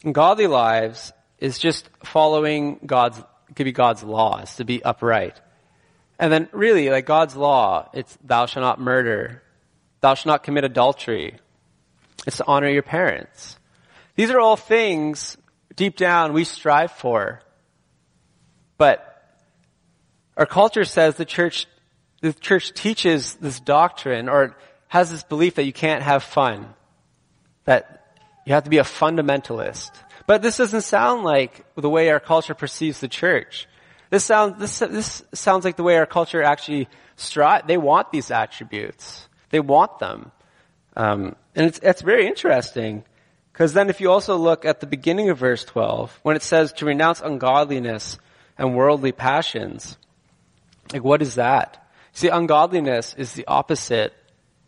And 0.04 0.14
godly 0.14 0.46
lives 0.46 1.12
is 1.38 1.58
just 1.58 1.88
following 2.04 2.80
God's, 2.84 3.18
it 3.18 3.56
could 3.56 3.64
be 3.64 3.72
God's 3.72 4.02
laws, 4.02 4.56
to 4.56 4.64
be 4.64 4.82
upright. 4.82 5.40
And 6.18 6.32
then 6.32 6.48
really, 6.52 6.88
like 6.90 7.06
God's 7.06 7.34
law, 7.34 7.88
it's 7.92 8.16
thou 8.22 8.46
shalt 8.46 8.62
not 8.62 8.80
murder. 8.80 9.42
Thou 10.00 10.14
shalt 10.14 10.26
not 10.26 10.42
commit 10.42 10.64
adultery. 10.64 11.38
It's 12.26 12.38
to 12.38 12.46
honor 12.46 12.68
your 12.68 12.82
parents. 12.82 13.56
These 14.14 14.30
are 14.30 14.40
all 14.40 14.56
things 14.56 15.36
deep 15.74 15.96
down 15.96 16.32
we 16.32 16.44
strive 16.44 16.92
for. 16.92 17.40
But 18.78 19.08
our 20.36 20.46
culture 20.46 20.84
says 20.84 21.16
the 21.16 21.24
church, 21.24 21.66
the 22.20 22.32
church 22.32 22.72
teaches 22.72 23.34
this 23.34 23.60
doctrine 23.60 24.28
or 24.28 24.56
has 24.88 25.10
this 25.10 25.22
belief 25.22 25.54
that 25.56 25.64
you 25.64 25.72
can't 25.72 26.02
have 26.02 26.22
fun. 26.22 26.68
That 27.64 28.16
you 28.44 28.54
have 28.54 28.64
to 28.64 28.70
be 28.70 28.78
a 28.78 28.84
fundamentalist. 28.84 29.90
But 30.26 30.42
this 30.42 30.56
doesn't 30.56 30.82
sound 30.82 31.24
like 31.24 31.64
the 31.76 31.90
way 31.90 32.10
our 32.10 32.20
culture 32.20 32.54
perceives 32.54 33.00
the 33.00 33.08
church. 33.08 33.68
This 34.10 34.24
sounds, 34.24 34.58
this, 34.58 34.78
this 34.78 35.24
sounds 35.32 35.64
like 35.64 35.76
the 35.76 35.82
way 35.82 35.96
our 35.96 36.06
culture 36.06 36.42
actually 36.42 36.88
strive, 37.16 37.66
they 37.66 37.78
want 37.78 38.12
these 38.12 38.30
attributes. 38.30 39.28
They 39.50 39.60
want 39.60 39.98
them. 39.98 40.32
Um, 40.96 41.36
and 41.54 41.66
it's, 41.66 41.78
it's 41.82 42.02
very 42.02 42.26
interesting. 42.26 43.04
Because 43.52 43.74
then 43.74 43.90
if 43.90 44.00
you 44.00 44.10
also 44.10 44.36
look 44.36 44.64
at 44.64 44.80
the 44.80 44.86
beginning 44.86 45.28
of 45.28 45.38
verse 45.38 45.64
12, 45.64 46.20
when 46.22 46.36
it 46.36 46.42
says 46.42 46.72
to 46.74 46.86
renounce 46.86 47.20
ungodliness 47.20 48.18
and 48.56 48.74
worldly 48.74 49.12
passions, 49.12 49.98
like, 50.92 51.04
what 51.04 51.22
is 51.22 51.34
that? 51.34 51.86
See, 52.12 52.28
ungodliness 52.28 53.14
is 53.14 53.32
the 53.32 53.46
opposite 53.46 54.14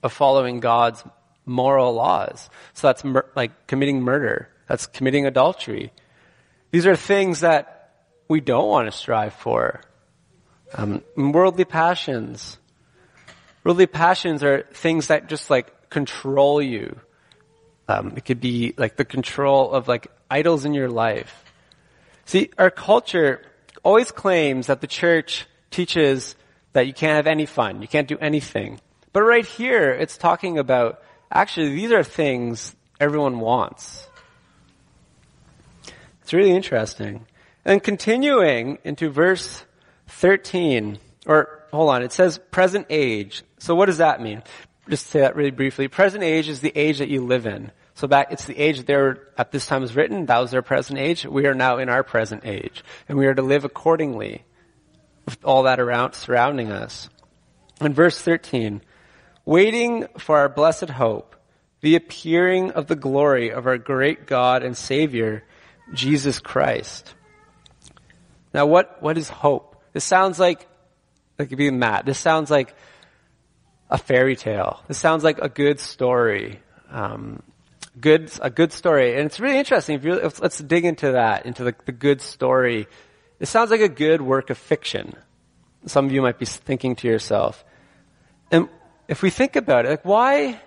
of 0.02 0.12
following 0.12 0.60
God's 0.60 1.02
moral 1.46 1.94
laws. 1.94 2.48
So 2.74 2.88
that's 2.88 3.04
mur- 3.04 3.30
like 3.34 3.66
committing 3.66 4.02
murder. 4.02 4.48
That's 4.68 4.86
committing 4.86 5.26
adultery. 5.26 5.92
These 6.70 6.86
are 6.86 6.96
things 6.96 7.40
that 7.40 7.92
we 8.28 8.40
don't 8.40 8.68
want 8.68 8.90
to 8.90 8.92
strive 8.92 9.34
for. 9.34 9.80
Um, 10.74 11.02
worldly 11.16 11.64
passions. 11.64 12.58
Worldly 13.62 13.86
passions 13.86 14.42
are 14.42 14.66
things 14.72 15.08
that 15.08 15.28
just 15.28 15.50
like 15.50 15.73
control 15.94 16.60
you. 16.60 16.98
Um, 17.86 18.14
it 18.16 18.24
could 18.24 18.40
be 18.40 18.74
like 18.76 18.96
the 18.96 19.04
control 19.04 19.70
of 19.70 19.86
like 19.86 20.08
idols 20.28 20.64
in 20.64 20.74
your 20.74 20.90
life. 20.90 21.44
See, 22.24 22.50
our 22.58 22.70
culture 22.70 23.40
always 23.84 24.10
claims 24.10 24.66
that 24.66 24.80
the 24.80 24.88
church 24.88 25.46
teaches 25.70 26.34
that 26.72 26.88
you 26.88 26.92
can't 26.92 27.14
have 27.14 27.28
any 27.28 27.46
fun, 27.46 27.80
you 27.80 27.86
can't 27.86 28.08
do 28.08 28.18
anything. 28.18 28.80
But 29.12 29.22
right 29.22 29.46
here, 29.46 29.92
it's 29.92 30.18
talking 30.18 30.58
about, 30.58 31.00
actually, 31.30 31.70
these 31.76 31.92
are 31.92 32.02
things 32.02 32.74
everyone 32.98 33.38
wants. 33.38 34.08
It's 36.22 36.32
really 36.32 36.50
interesting. 36.50 37.26
And 37.64 37.80
continuing 37.80 38.78
into 38.82 39.10
verse 39.10 39.64
13, 40.08 40.98
or 41.26 41.62
hold 41.70 41.90
on, 41.90 42.02
it 42.02 42.10
says 42.10 42.40
present 42.50 42.86
age. 42.90 43.44
So 43.58 43.76
what 43.76 43.86
does 43.86 43.98
that 43.98 44.20
mean? 44.20 44.42
Just 44.88 45.06
say 45.06 45.20
that 45.20 45.36
really 45.36 45.50
briefly. 45.50 45.88
Present 45.88 46.22
age 46.22 46.48
is 46.48 46.60
the 46.60 46.72
age 46.76 46.98
that 46.98 47.08
you 47.08 47.24
live 47.24 47.46
in. 47.46 47.72
So 47.94 48.08
back, 48.08 48.32
it's 48.32 48.44
the 48.44 48.58
age 48.58 48.84
there 48.84 49.28
at 49.38 49.50
this 49.50 49.66
time 49.66 49.82
was 49.82 49.96
written. 49.96 50.26
That 50.26 50.38
was 50.38 50.50
their 50.50 50.62
present 50.62 50.98
age. 50.98 51.24
We 51.24 51.46
are 51.46 51.54
now 51.54 51.78
in 51.78 51.88
our 51.88 52.02
present 52.02 52.44
age. 52.44 52.84
And 53.08 53.16
we 53.16 53.26
are 53.26 53.34
to 53.34 53.42
live 53.42 53.64
accordingly 53.64 54.44
with 55.24 55.42
all 55.44 55.62
that 55.62 55.80
around, 55.80 56.14
surrounding 56.14 56.70
us. 56.70 57.08
In 57.80 57.94
verse 57.94 58.20
13, 58.20 58.82
waiting 59.44 60.06
for 60.18 60.38
our 60.38 60.48
blessed 60.48 60.90
hope, 60.90 61.36
the 61.80 61.96
appearing 61.96 62.72
of 62.72 62.86
the 62.86 62.96
glory 62.96 63.50
of 63.50 63.66
our 63.66 63.78
great 63.78 64.26
God 64.26 64.62
and 64.62 64.76
Savior, 64.76 65.44
Jesus 65.92 66.38
Christ. 66.40 67.14
Now 68.52 68.66
what, 68.66 69.02
what 69.02 69.18
is 69.18 69.28
hope? 69.28 69.82
This 69.92 70.04
sounds 70.04 70.38
like, 70.38 70.66
like 71.38 71.54
being 71.56 71.78
Matt, 71.78 72.06
this 72.06 72.18
sounds 72.18 72.50
like 72.50 72.74
a 73.94 73.98
fairy 73.98 74.34
tale. 74.34 74.82
This 74.88 74.98
sounds 74.98 75.22
like 75.22 75.38
a 75.38 75.48
good 75.48 75.78
story. 75.78 76.58
Um, 76.90 77.44
good, 78.00 78.28
a 78.42 78.50
good 78.50 78.72
story. 78.72 79.14
And 79.14 79.26
it's 79.26 79.38
really 79.38 79.56
interesting. 79.56 79.94
If 79.94 80.04
you 80.04 80.14
let's 80.14 80.58
dig 80.58 80.84
into 80.84 81.12
that, 81.12 81.46
into 81.46 81.62
the, 81.62 81.76
the 81.86 81.92
good 81.92 82.20
story. 82.20 82.88
It 83.38 83.46
sounds 83.46 83.70
like 83.70 83.80
a 83.80 83.88
good 83.88 84.20
work 84.20 84.50
of 84.50 84.58
fiction. 84.58 85.14
Some 85.86 86.06
of 86.06 86.12
you 86.12 86.22
might 86.22 86.40
be 86.40 86.44
thinking 86.44 86.96
to 86.96 87.06
yourself. 87.06 87.64
And 88.50 88.68
if 89.06 89.22
we 89.22 89.30
think 89.30 89.54
about 89.54 89.86
it, 89.86 89.90
like 89.90 90.04
why, 90.04 90.60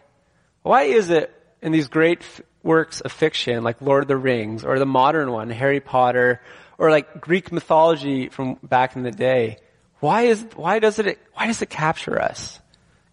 why 0.64 0.84
is 0.84 1.10
it 1.10 1.30
in 1.62 1.74
these 1.74 1.90
great 1.90 2.22
f- 2.22 2.42
works 2.64 3.02
of 3.02 3.12
fiction, 3.12 3.62
like 3.62 3.82
Lord 3.82 4.04
of 4.04 4.08
the 4.08 4.16
Rings, 4.16 4.64
or 4.64 4.80
the 4.80 4.86
modern 4.86 5.34
one, 5.34 5.50
Harry 5.50 5.82
Potter, 5.82 6.42
or 6.78 6.92
like 6.92 7.20
Greek 7.20 7.52
mythology 7.52 8.30
from 8.30 8.58
back 8.64 8.96
in 8.96 9.04
the 9.04 9.12
day, 9.12 9.58
why 10.00 10.24
is, 10.24 10.46
why 10.56 10.80
does 10.80 10.98
it, 11.00 11.20
why 11.34 11.48
does 11.48 11.62
it 11.62 11.70
capture 11.70 12.22
us? 12.22 12.62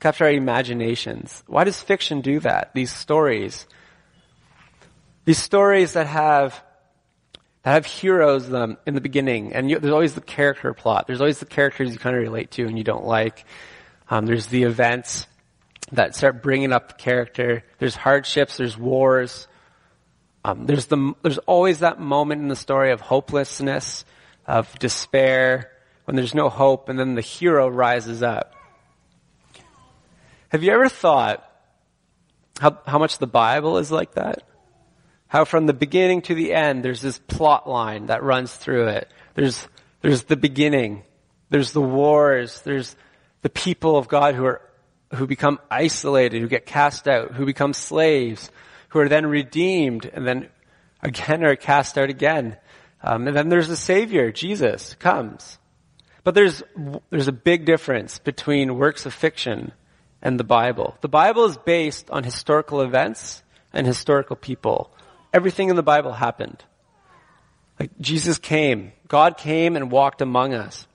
Capture 0.05 0.25
our 0.25 0.33
imaginations? 0.33 1.43
Why 1.47 1.65
does 1.65 1.81
fiction 1.81 2.21
do 2.21 2.39
that? 2.41 2.75
These 2.75 2.93
stories. 2.93 3.67
These 5.25 5.39
stories 5.39 5.95
that 5.95 6.07
have, 6.07 6.63
that 7.63 7.73
have 7.73 7.87
heroes 7.87 8.47
them 8.47 8.77
in 8.85 8.93
the 8.93 9.01
beginning, 9.01 9.55
and 9.55 9.71
you, 9.71 9.79
there's 9.79 9.95
always 9.95 10.13
the 10.13 10.21
character 10.21 10.75
plot. 10.75 11.07
There's 11.07 11.23
always 11.23 11.39
the 11.39 11.47
characters 11.47 11.91
you 11.91 11.99
kind 11.99 12.15
of 12.15 12.21
relate 12.21 12.51
to 12.51 12.67
and 12.67 12.77
you 12.77 12.85
don't 12.85 13.07
like. 13.07 13.47
Um, 14.11 14.27
there's 14.27 14.49
the 14.49 14.65
events 14.65 15.27
that 15.93 16.15
start 16.15 16.43
bringing 16.43 16.71
up 16.71 16.89
the 16.89 17.03
character. 17.03 17.65
There's 17.79 17.97
hardships. 17.97 18.59
There's 18.59 18.77
wars. 18.77 19.49
Um, 20.45 20.67
there's 20.67 20.85
the 20.85 21.15
there's 21.23 21.39
always 21.39 21.79
that 21.79 21.99
moment 21.99 22.43
in 22.43 22.49
the 22.49 22.57
story 22.57 22.91
of 22.91 23.01
hopelessness, 23.01 24.05
of 24.47 24.79
despair, 24.79 25.71
when 26.05 26.15
there's 26.15 26.35
no 26.35 26.51
hope, 26.51 26.91
and 26.91 26.99
then 26.99 27.15
the 27.15 27.23
hero 27.23 27.69
rises 27.69 28.23
up. 28.23 28.55
Have 30.55 30.63
you 30.63 30.71
ever 30.71 30.89
thought 30.89 31.45
how 32.61 32.79
how 32.87 33.01
much 33.01 33.19
the 33.19 33.27
Bible 33.27 33.79
is 33.79 33.91
like 33.91 34.15
that? 34.15 34.45
How 35.27 35.45
from 35.45 35.67
the 35.67 35.73
beginning 35.73 36.23
to 36.23 36.35
the 36.37 36.55
end, 36.55 36.85
there's 36.85 37.01
this 37.01 37.19
plot 37.19 37.69
line 37.69 38.07
that 38.07 38.23
runs 38.23 38.55
through 38.55 38.87
it. 38.87 39.11
There's 39.35 39.67
there's 40.01 40.23
the 40.23 40.37
beginning. 40.37 41.03
There's 41.51 41.73
the 41.73 41.81
wars. 41.81 42.61
There's 42.61 42.95
the 43.43 43.51
people 43.51 43.97
of 43.97 44.07
God 44.07 44.37
who 44.37 44.45
are 44.45 44.61
who 45.17 45.27
become 45.27 45.59
isolated, 45.73 46.41
who 46.41 46.47
get 46.47 46.67
cast 46.67 47.09
out, 47.09 47.33
who 47.33 47.47
become 47.47 47.73
slaves, 47.73 48.49
who 48.91 49.01
are 49.01 49.09
then 49.09 49.27
redeemed 49.27 50.09
and 50.15 50.25
then 50.25 50.51
again 51.03 51.43
are 51.43 51.57
cast 51.57 51.99
out 51.99 52.11
again. 52.11 52.59
Um, 53.03 53.27
and 53.27 53.37
then 53.37 53.49
there's 53.49 53.67
the 53.67 53.77
Savior, 53.77 54.31
Jesus, 54.31 54.95
comes. 55.01 55.59
But 56.23 56.37
there's, 56.37 56.63
there's 57.11 57.27
a 57.27 57.33
big 57.33 57.65
difference 57.65 58.21
between 58.21 58.79
works 58.79 59.05
of 59.05 59.13
fiction 59.13 59.73
and 60.25 60.41
the 60.41 60.45
Bible. 60.45 60.97
The 61.03 61.09
Bible 61.09 61.45
is 61.45 61.59
based 61.59 62.11
on 62.11 62.25
historical 62.25 62.81
events 62.81 63.43
and 63.73 63.87
historical 63.87 64.35
people. 64.35 64.91
Everything 65.33 65.69
in 65.69 65.77
the 65.77 65.83
Bible 65.83 66.13
happened. 66.13 66.65
Like 67.79 67.91
Jesus 68.01 68.39
came. 68.39 68.93
God 69.07 69.37
came 69.37 69.77
and 69.77 69.91
walked 69.91 70.23
among 70.23 70.55
us. 70.55 70.87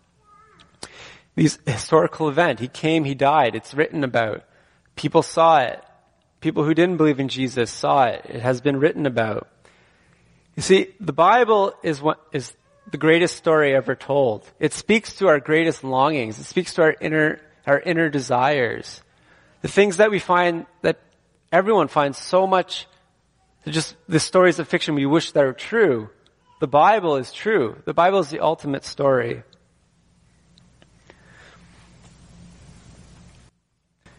These 1.36 1.60
historical 1.65 2.28
event. 2.28 2.60
He 2.60 2.68
came, 2.68 3.06
he 3.06 3.15
died. 3.15 3.56
It's 3.56 3.74
written 3.74 4.04
about. 4.04 4.44
People 4.96 5.22
saw 5.22 5.60
it. 5.60 5.82
People 6.42 6.63
who 6.63 6.74
didn't 6.74 6.98
believe 6.98 7.20
in 7.20 7.30
Jesus 7.30 7.70
saw 7.70 8.06
it. 8.06 8.26
It 8.26 8.42
has 8.42 8.62
been 8.62 8.78
written 8.78 9.06
about. 9.06 9.48
You 10.56 10.63
see, 10.63 10.88
the 11.00 11.13
Bible 11.13 11.74
is 11.84 12.02
what 12.02 12.20
is 12.34 12.54
the 12.92 12.98
greatest 12.98 13.36
story 13.36 13.76
ever 13.76 13.96
told. 13.96 14.50
It 14.60 14.74
speaks 14.74 15.13
to 15.18 15.28
our 15.28 15.39
greatest 15.39 15.84
longings. 15.84 16.39
It 16.39 16.46
speaks 16.46 16.74
to 16.74 16.82
our 16.82 16.96
inner, 17.00 17.39
our 17.68 17.80
inner 17.80 18.10
desires. 18.10 19.02
The 19.62 19.67
things 19.67 19.98
that 19.98 20.12
we 20.12 20.19
find, 20.19 20.65
that 20.82 21.00
everyone 21.52 21.88
finds 21.88 22.17
so 22.17 22.48
much, 22.48 22.88
just 23.67 23.95
the 24.08 24.19
stories 24.19 24.60
of 24.60 24.67
fiction 24.67 24.95
we 24.95 25.06
wish 25.06 25.32
that 25.34 25.43
are 25.43 25.54
true. 25.54 26.10
The 26.60 26.67
Bible 26.67 27.17
is 27.17 27.32
true. 27.32 27.78
The 27.86 27.93
Bible 27.93 28.19
is 28.19 28.30
the 28.30 28.39
ultimate 28.39 28.86
story. 28.86 29.43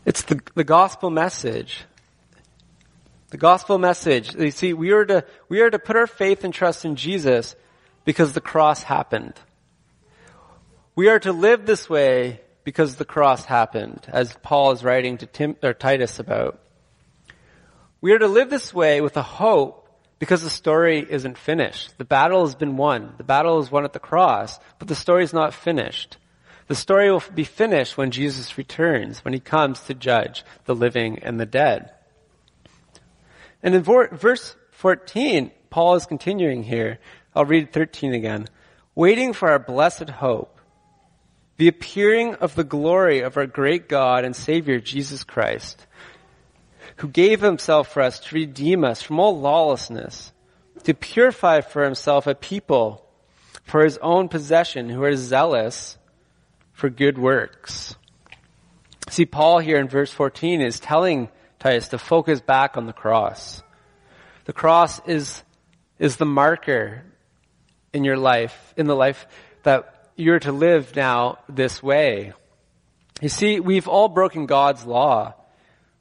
It's 0.04 0.22
the, 0.22 0.40
the 0.54 0.64
gospel 0.64 1.10
message. 1.10 1.84
The 3.28 3.36
gospel 3.36 3.78
message. 3.78 4.34
You 4.34 4.50
see, 4.50 4.72
we 4.72 4.90
are 4.90 5.04
to, 5.04 5.24
we 5.48 5.60
are 5.60 5.70
to 5.70 5.78
put 5.78 5.96
our 5.96 6.06
faith 6.06 6.44
and 6.44 6.52
trust 6.52 6.84
in 6.84 6.96
Jesus 6.96 7.54
because 8.04 8.32
the 8.32 8.40
cross 8.40 8.82
happened. 8.82 9.34
We 10.96 11.08
are 11.08 11.20
to 11.20 11.32
live 11.32 11.64
this 11.64 11.88
way 11.88 12.40
because 12.64 12.96
the 12.96 13.04
cross 13.04 13.44
happened, 13.44 14.06
as 14.08 14.36
Paul 14.42 14.72
is 14.72 14.84
writing 14.84 15.18
to 15.18 15.26
Tim, 15.26 15.56
or 15.62 15.74
Titus 15.74 16.18
about. 16.18 16.60
We 18.00 18.12
are 18.12 18.18
to 18.18 18.28
live 18.28 18.50
this 18.50 18.72
way 18.72 19.00
with 19.00 19.16
a 19.16 19.22
hope 19.22 19.88
because 20.18 20.42
the 20.42 20.50
story 20.50 21.04
isn't 21.08 21.38
finished. 21.38 21.96
The 21.98 22.04
battle 22.04 22.44
has 22.44 22.54
been 22.54 22.76
won. 22.76 23.14
The 23.16 23.24
battle 23.24 23.58
is 23.60 23.70
won 23.70 23.84
at 23.84 23.92
the 23.92 23.98
cross, 23.98 24.58
but 24.78 24.88
the 24.88 24.94
story 24.94 25.24
is 25.24 25.32
not 25.32 25.54
finished. 25.54 26.18
The 26.68 26.74
story 26.74 27.10
will 27.10 27.22
be 27.34 27.44
finished 27.44 27.96
when 27.96 28.10
Jesus 28.10 28.56
returns, 28.56 29.24
when 29.24 29.34
he 29.34 29.40
comes 29.40 29.80
to 29.80 29.94
judge 29.94 30.44
the 30.66 30.74
living 30.74 31.18
and 31.20 31.40
the 31.40 31.46
dead. 31.46 31.90
And 33.62 33.74
in 33.74 33.82
verse 33.82 34.54
14, 34.72 35.50
Paul 35.70 35.94
is 35.96 36.06
continuing 36.06 36.62
here. 36.62 36.98
I'll 37.34 37.44
read 37.44 37.72
13 37.72 38.12
again. 38.12 38.46
Waiting 38.94 39.32
for 39.32 39.50
our 39.50 39.58
blessed 39.58 40.10
hope, 40.10 40.59
the 41.60 41.68
appearing 41.68 42.36
of 42.36 42.54
the 42.54 42.64
glory 42.64 43.20
of 43.20 43.36
our 43.36 43.44
great 43.44 43.86
God 43.86 44.24
and 44.24 44.34
Savior 44.34 44.80
Jesus 44.80 45.24
Christ, 45.24 45.86
who 46.96 47.08
gave 47.08 47.42
himself 47.42 47.92
for 47.92 48.00
us 48.00 48.18
to 48.18 48.34
redeem 48.34 48.82
us 48.82 49.02
from 49.02 49.20
all 49.20 49.38
lawlessness, 49.38 50.32
to 50.84 50.94
purify 50.94 51.60
for 51.60 51.84
himself 51.84 52.26
a 52.26 52.34
people 52.34 53.04
for 53.62 53.84
his 53.84 53.98
own 53.98 54.30
possession 54.30 54.88
who 54.88 55.02
are 55.02 55.14
zealous 55.14 55.98
for 56.72 56.88
good 56.88 57.18
works. 57.18 57.94
See, 59.10 59.26
Paul 59.26 59.58
here 59.58 59.76
in 59.76 59.86
verse 59.86 60.10
14 60.10 60.62
is 60.62 60.80
telling 60.80 61.28
Titus 61.58 61.88
to 61.88 61.98
focus 61.98 62.40
back 62.40 62.78
on 62.78 62.86
the 62.86 62.94
cross. 62.94 63.62
The 64.46 64.54
cross 64.54 64.98
is, 65.06 65.42
is 65.98 66.16
the 66.16 66.24
marker 66.24 67.04
in 67.92 68.02
your 68.02 68.16
life, 68.16 68.72
in 68.78 68.86
the 68.86 68.96
life 68.96 69.26
that 69.62 69.99
you're 70.16 70.40
to 70.40 70.52
live 70.52 70.94
now 70.96 71.38
this 71.48 71.82
way. 71.82 72.32
You 73.20 73.28
see, 73.28 73.60
we've 73.60 73.88
all 73.88 74.08
broken 74.08 74.46
God's 74.46 74.84
law. 74.84 75.34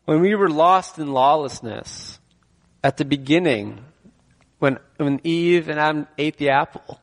When 0.06 0.22
we 0.22 0.36
were 0.36 0.50
lost 0.50 0.98
in 0.98 1.12
lawlessness 1.12 2.19
at 2.84 2.98
the 2.98 3.06
beginning, 3.06 3.84
when, 4.60 4.80
when 4.98 5.22
Eve 5.24 5.69
and 5.69 5.80
Adam 5.80 6.08
ate 6.17 6.38
the 6.38 6.50
apple, 6.50 7.00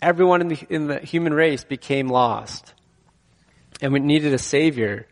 everyone 0.00 0.42
in 0.42 0.48
the, 0.48 0.66
in 0.68 0.86
the 0.86 1.00
human 1.00 1.34
race 1.34 1.64
became 1.64 2.08
lost. 2.08 2.74
And 3.80 3.92
we 3.92 4.00
needed 4.00 4.32
a 4.32 4.38
savior. 4.38 5.06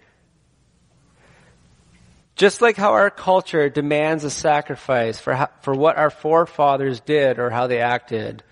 Just 2.34 2.60
like 2.60 2.76
how 2.76 2.92
our 2.92 3.10
culture 3.10 3.70
demands 3.70 4.22
a 4.24 4.30
sacrifice 4.30 5.18
for, 5.18 5.34
how, 5.34 5.48
for 5.62 5.74
what 5.74 5.96
our 5.96 6.10
forefathers 6.10 7.00
did 7.00 7.38
or 7.38 7.48
how 7.48 7.66
they 7.66 7.80
acted, 7.80 8.42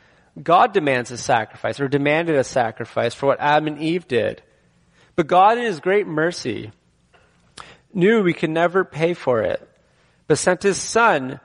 God 0.42 0.72
demands 0.72 1.10
a 1.10 1.18
sacrifice 1.18 1.78
or 1.78 1.88
demanded 1.88 2.36
a 2.36 2.44
sacrifice 2.44 3.14
for 3.14 3.26
what 3.26 3.40
Adam 3.40 3.68
and 3.68 3.78
Eve 3.78 4.08
did. 4.08 4.42
But 5.16 5.28
God 5.28 5.58
in 5.58 5.64
His 5.64 5.80
great 5.80 6.06
mercy 6.06 6.72
knew 7.92 8.22
we 8.22 8.34
could 8.34 8.50
never 8.50 8.84
pay 8.84 9.14
for 9.14 9.42
it, 9.42 9.66
but 10.26 10.38
sent 10.38 10.64
His 10.64 10.80
Son 10.80 11.38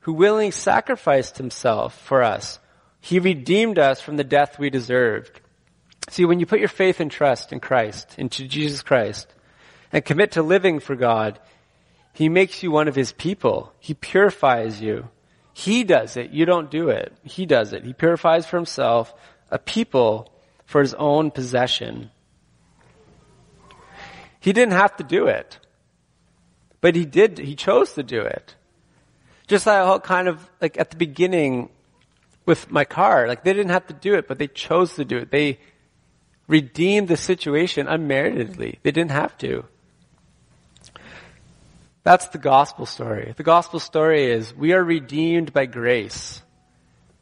who 0.00 0.12
willingly 0.12 0.50
sacrificed 0.50 1.38
Himself 1.38 1.98
for 1.98 2.22
us. 2.22 2.58
He 3.00 3.18
redeemed 3.18 3.78
us 3.78 4.00
from 4.00 4.16
the 4.16 4.24
death 4.24 4.58
we 4.58 4.68
deserved. 4.68 5.40
See, 6.10 6.26
when 6.26 6.40
you 6.40 6.46
put 6.46 6.58
your 6.58 6.68
faith 6.68 7.00
and 7.00 7.10
trust 7.10 7.52
in 7.52 7.60
Christ, 7.60 8.18
into 8.18 8.46
Jesus 8.46 8.82
Christ, 8.82 9.26
and 9.90 10.04
commit 10.04 10.32
to 10.32 10.42
living 10.42 10.80
for 10.80 10.96
God, 10.96 11.38
He 12.12 12.28
makes 12.28 12.62
you 12.62 12.70
one 12.70 12.88
of 12.88 12.94
His 12.94 13.12
people. 13.12 13.72
He 13.78 13.94
purifies 13.94 14.82
you. 14.82 15.08
He 15.54 15.84
does 15.84 16.16
it. 16.16 16.30
You 16.30 16.44
don't 16.44 16.70
do 16.70 16.90
it. 16.90 17.16
He 17.22 17.46
does 17.46 17.72
it. 17.72 17.84
He 17.84 17.92
purifies 17.92 18.44
for 18.44 18.56
Himself 18.56 19.14
a 19.50 19.58
people 19.58 20.30
for 20.66 20.80
His 20.80 20.94
own 20.94 21.30
possession. 21.30 22.10
He 24.40 24.52
didn't 24.52 24.74
have 24.74 24.96
to 24.96 25.04
do 25.04 25.28
it. 25.28 25.60
But 26.80 26.96
He 26.96 27.06
did, 27.06 27.38
He 27.38 27.54
chose 27.54 27.94
to 27.94 28.02
do 28.02 28.20
it. 28.20 28.56
Just 29.46 29.66
like 29.66 30.02
kind 30.02 30.26
of 30.26 30.50
like 30.60 30.78
at 30.78 30.90
the 30.90 30.96
beginning 30.96 31.70
with 32.46 32.70
my 32.70 32.84
car, 32.84 33.28
like 33.28 33.44
they 33.44 33.52
didn't 33.52 33.70
have 33.70 33.86
to 33.86 33.94
do 33.94 34.14
it, 34.14 34.26
but 34.26 34.38
they 34.38 34.48
chose 34.48 34.94
to 34.94 35.04
do 35.04 35.18
it. 35.18 35.30
They 35.30 35.60
redeemed 36.48 37.08
the 37.08 37.16
situation 37.16 37.86
unmeritedly. 37.86 38.80
They 38.82 38.90
didn't 38.90 39.12
have 39.12 39.38
to. 39.38 39.64
That's 42.04 42.28
the 42.28 42.38
gospel 42.38 42.84
story. 42.84 43.32
The 43.34 43.42
gospel 43.42 43.80
story 43.80 44.30
is 44.30 44.54
we 44.54 44.74
are 44.74 44.84
redeemed 44.84 45.54
by 45.54 45.64
grace. 45.64 46.42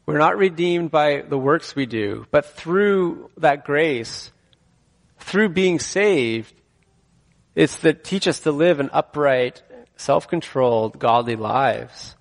We're 0.06 0.18
not 0.18 0.36
redeemed 0.36 0.90
by 0.90 1.22
the 1.22 1.38
works 1.38 1.76
we 1.76 1.86
do, 1.86 2.26
but 2.32 2.44
through 2.44 3.30
that 3.36 3.64
grace, 3.64 4.32
through 5.20 5.50
being 5.50 5.78
saved, 5.78 6.52
it's 7.54 7.76
that 7.78 8.02
teach 8.02 8.26
us 8.26 8.40
to 8.40 8.50
live 8.50 8.80
an 8.80 8.90
upright, 8.92 9.62
self-controlled, 9.96 10.98
godly 10.98 11.36
lives. 11.36 12.16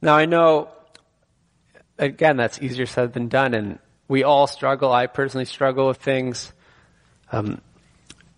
Now 0.00 0.16
I 0.16 0.24
know, 0.24 0.70
again, 1.98 2.38
that's 2.38 2.62
easier 2.62 2.86
said 2.86 3.12
than 3.12 3.28
done, 3.28 3.52
and 3.52 3.78
we 4.08 4.24
all 4.24 4.46
struggle. 4.46 4.90
I 4.90 5.08
personally 5.08 5.44
struggle 5.44 5.88
with 5.88 5.98
things. 5.98 6.54
Um, 7.30 7.60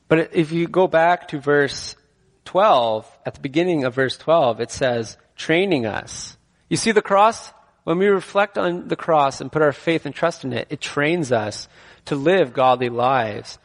but 0.09 0.35
if 0.35 0.51
you 0.51 0.67
go 0.67 0.89
back 0.89 1.29
to 1.29 1.39
verse 1.39 1.95
12, 2.45 3.19
at 3.25 3.35
the 3.35 3.41
beginning 3.41 3.85
of 3.85 3.95
verse 3.95 4.17
12, 4.17 4.61
it 4.61 4.71
says, 4.71 5.17
training 5.37 5.87
us. 5.87 6.37
You 6.69 6.77
see 6.77 6.93
the 6.93 7.03
cross? 7.03 7.53
When 7.85 7.99
we 7.99 8.07
reflect 8.07 8.59
on 8.59 8.89
the 8.89 8.97
cross 8.97 9.41
and 9.41 9.51
put 9.51 9.63
our 9.63 9.73
faith 9.73 10.07
and 10.07 10.15
trust 10.15 10.45
in 10.45 10.53
it, 10.53 10.69
it 10.71 10.81
trains 10.81 11.33
us 11.33 11.69
to 12.07 12.15
live 12.15 12.53
godly 12.53 12.89
lives. 12.89 13.59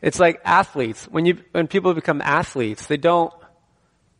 It's 0.00 0.18
like 0.18 0.40
athletes. 0.44 1.04
When 1.04 1.26
you, 1.26 1.38
when 1.52 1.66
people 1.66 1.92
become 1.92 2.22
athletes, 2.22 2.86
they 2.86 2.96
don't 2.96 3.32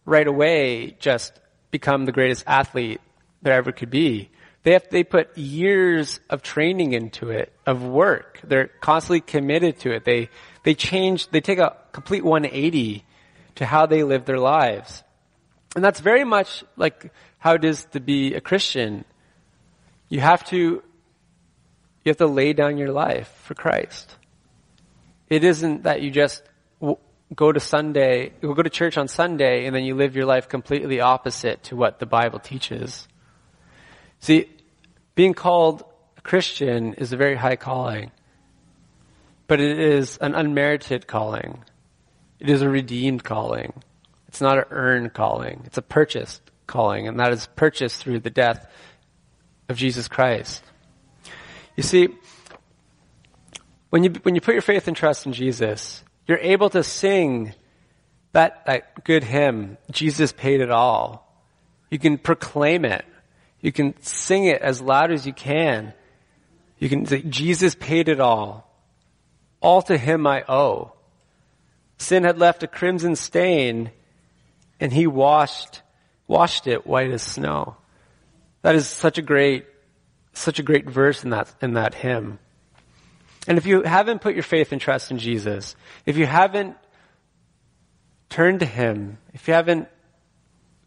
right 0.04 0.26
away 0.26 0.96
just 0.98 1.32
become 1.70 2.04
the 2.04 2.12
greatest 2.12 2.44
athlete 2.46 3.00
there 3.42 3.54
ever 3.54 3.72
could 3.72 3.90
be. 3.90 4.28
They 4.62 4.72
have, 4.72 4.86
they 4.90 5.04
put 5.04 5.36
years 5.38 6.20
of 6.28 6.42
training 6.42 6.92
into 6.92 7.30
it, 7.30 7.50
of 7.66 7.82
work. 7.82 8.40
They're 8.44 8.66
constantly 8.66 9.22
committed 9.22 9.78
to 9.80 9.92
it. 9.92 10.04
They, 10.04 10.28
they 10.64 10.74
change, 10.74 11.28
they 11.28 11.40
take 11.40 11.58
a 11.58 11.76
complete 11.92 12.24
180 12.24 13.04
to 13.60 13.66
how 13.66 13.84
they 13.84 14.02
live 14.04 14.24
their 14.24 14.38
lives. 14.38 15.04
And 15.76 15.84
that's 15.84 16.00
very 16.00 16.24
much 16.24 16.64
like 16.78 17.12
how 17.36 17.52
it 17.56 17.64
is 17.64 17.84
to 17.92 18.00
be 18.00 18.32
a 18.32 18.40
Christian. 18.40 19.04
You 20.08 20.20
have 20.20 20.42
to, 20.46 20.56
you 20.56 22.06
have 22.06 22.16
to 22.16 22.26
lay 22.26 22.54
down 22.54 22.78
your 22.78 22.90
life 22.90 23.30
for 23.44 23.52
Christ. 23.52 24.16
It 25.28 25.44
isn't 25.44 25.82
that 25.82 26.00
you 26.00 26.10
just 26.10 26.42
go 27.34 27.52
to 27.52 27.60
Sunday, 27.60 28.32
go 28.40 28.54
to 28.54 28.70
church 28.70 28.96
on 28.96 29.08
Sunday 29.08 29.66
and 29.66 29.76
then 29.76 29.84
you 29.84 29.94
live 29.94 30.16
your 30.16 30.24
life 30.24 30.48
completely 30.48 31.02
opposite 31.02 31.62
to 31.64 31.76
what 31.76 31.98
the 31.98 32.06
Bible 32.06 32.38
teaches. 32.38 33.06
See, 34.20 34.48
being 35.14 35.34
called 35.34 35.84
a 36.16 36.22
Christian 36.22 36.94
is 36.94 37.12
a 37.12 37.18
very 37.18 37.36
high 37.36 37.56
calling, 37.56 38.10
but 39.46 39.60
it 39.60 39.78
is 39.78 40.16
an 40.16 40.34
unmerited 40.34 41.06
calling. 41.06 41.62
It 42.40 42.48
is 42.48 42.62
a 42.62 42.68
redeemed 42.68 43.22
calling. 43.22 43.72
It's 44.28 44.40
not 44.40 44.58
an 44.58 44.64
earned 44.70 45.12
calling. 45.12 45.62
It's 45.66 45.78
a 45.78 45.82
purchased 45.82 46.42
calling, 46.66 47.06
and 47.06 47.20
that 47.20 47.32
is 47.32 47.46
purchased 47.54 48.02
through 48.02 48.20
the 48.20 48.30
death 48.30 48.66
of 49.68 49.76
Jesus 49.76 50.08
Christ. 50.08 50.62
You 51.76 51.82
see, 51.82 52.08
when 53.90 54.04
you, 54.04 54.10
when 54.22 54.34
you 54.34 54.40
put 54.40 54.54
your 54.54 54.62
faith 54.62 54.88
and 54.88 54.96
trust 54.96 55.26
in 55.26 55.32
Jesus, 55.32 56.02
you're 56.26 56.38
able 56.38 56.70
to 56.70 56.82
sing 56.82 57.54
that, 58.32 58.64
that 58.66 59.04
good 59.04 59.24
hymn, 59.24 59.76
Jesus 59.90 60.32
paid 60.32 60.60
it 60.60 60.70
all. 60.70 61.26
You 61.90 61.98
can 61.98 62.18
proclaim 62.18 62.84
it. 62.84 63.04
You 63.60 63.72
can 63.72 64.00
sing 64.00 64.44
it 64.44 64.62
as 64.62 64.80
loud 64.80 65.10
as 65.10 65.26
you 65.26 65.32
can. 65.32 65.92
You 66.78 66.88
can 66.88 67.04
say, 67.04 67.22
Jesus 67.22 67.74
paid 67.74 68.08
it 68.08 68.20
all. 68.20 68.66
All 69.60 69.82
to 69.82 69.98
him 69.98 70.26
I 70.26 70.44
owe. 70.48 70.92
Sin 72.00 72.24
had 72.24 72.38
left 72.38 72.62
a 72.62 72.66
crimson 72.66 73.14
stain 73.14 73.90
and 74.80 74.90
he 74.90 75.06
washed, 75.06 75.82
washed 76.26 76.66
it 76.66 76.86
white 76.86 77.10
as 77.10 77.22
snow. 77.22 77.76
That 78.62 78.74
is 78.74 78.88
such 78.88 79.18
a 79.18 79.22
great, 79.22 79.66
such 80.32 80.58
a 80.58 80.62
great 80.62 80.88
verse 80.88 81.24
in 81.24 81.30
that, 81.30 81.54
in 81.60 81.74
that 81.74 81.94
hymn. 81.94 82.38
And 83.46 83.58
if 83.58 83.66
you 83.66 83.82
haven't 83.82 84.22
put 84.22 84.32
your 84.32 84.42
faith 84.42 84.72
and 84.72 84.80
trust 84.80 85.10
in 85.10 85.18
Jesus, 85.18 85.76
if 86.06 86.16
you 86.16 86.24
haven't 86.24 86.74
turned 88.30 88.60
to 88.60 88.66
Him, 88.66 89.18
if 89.34 89.46
you 89.46 89.52
haven't 89.52 89.86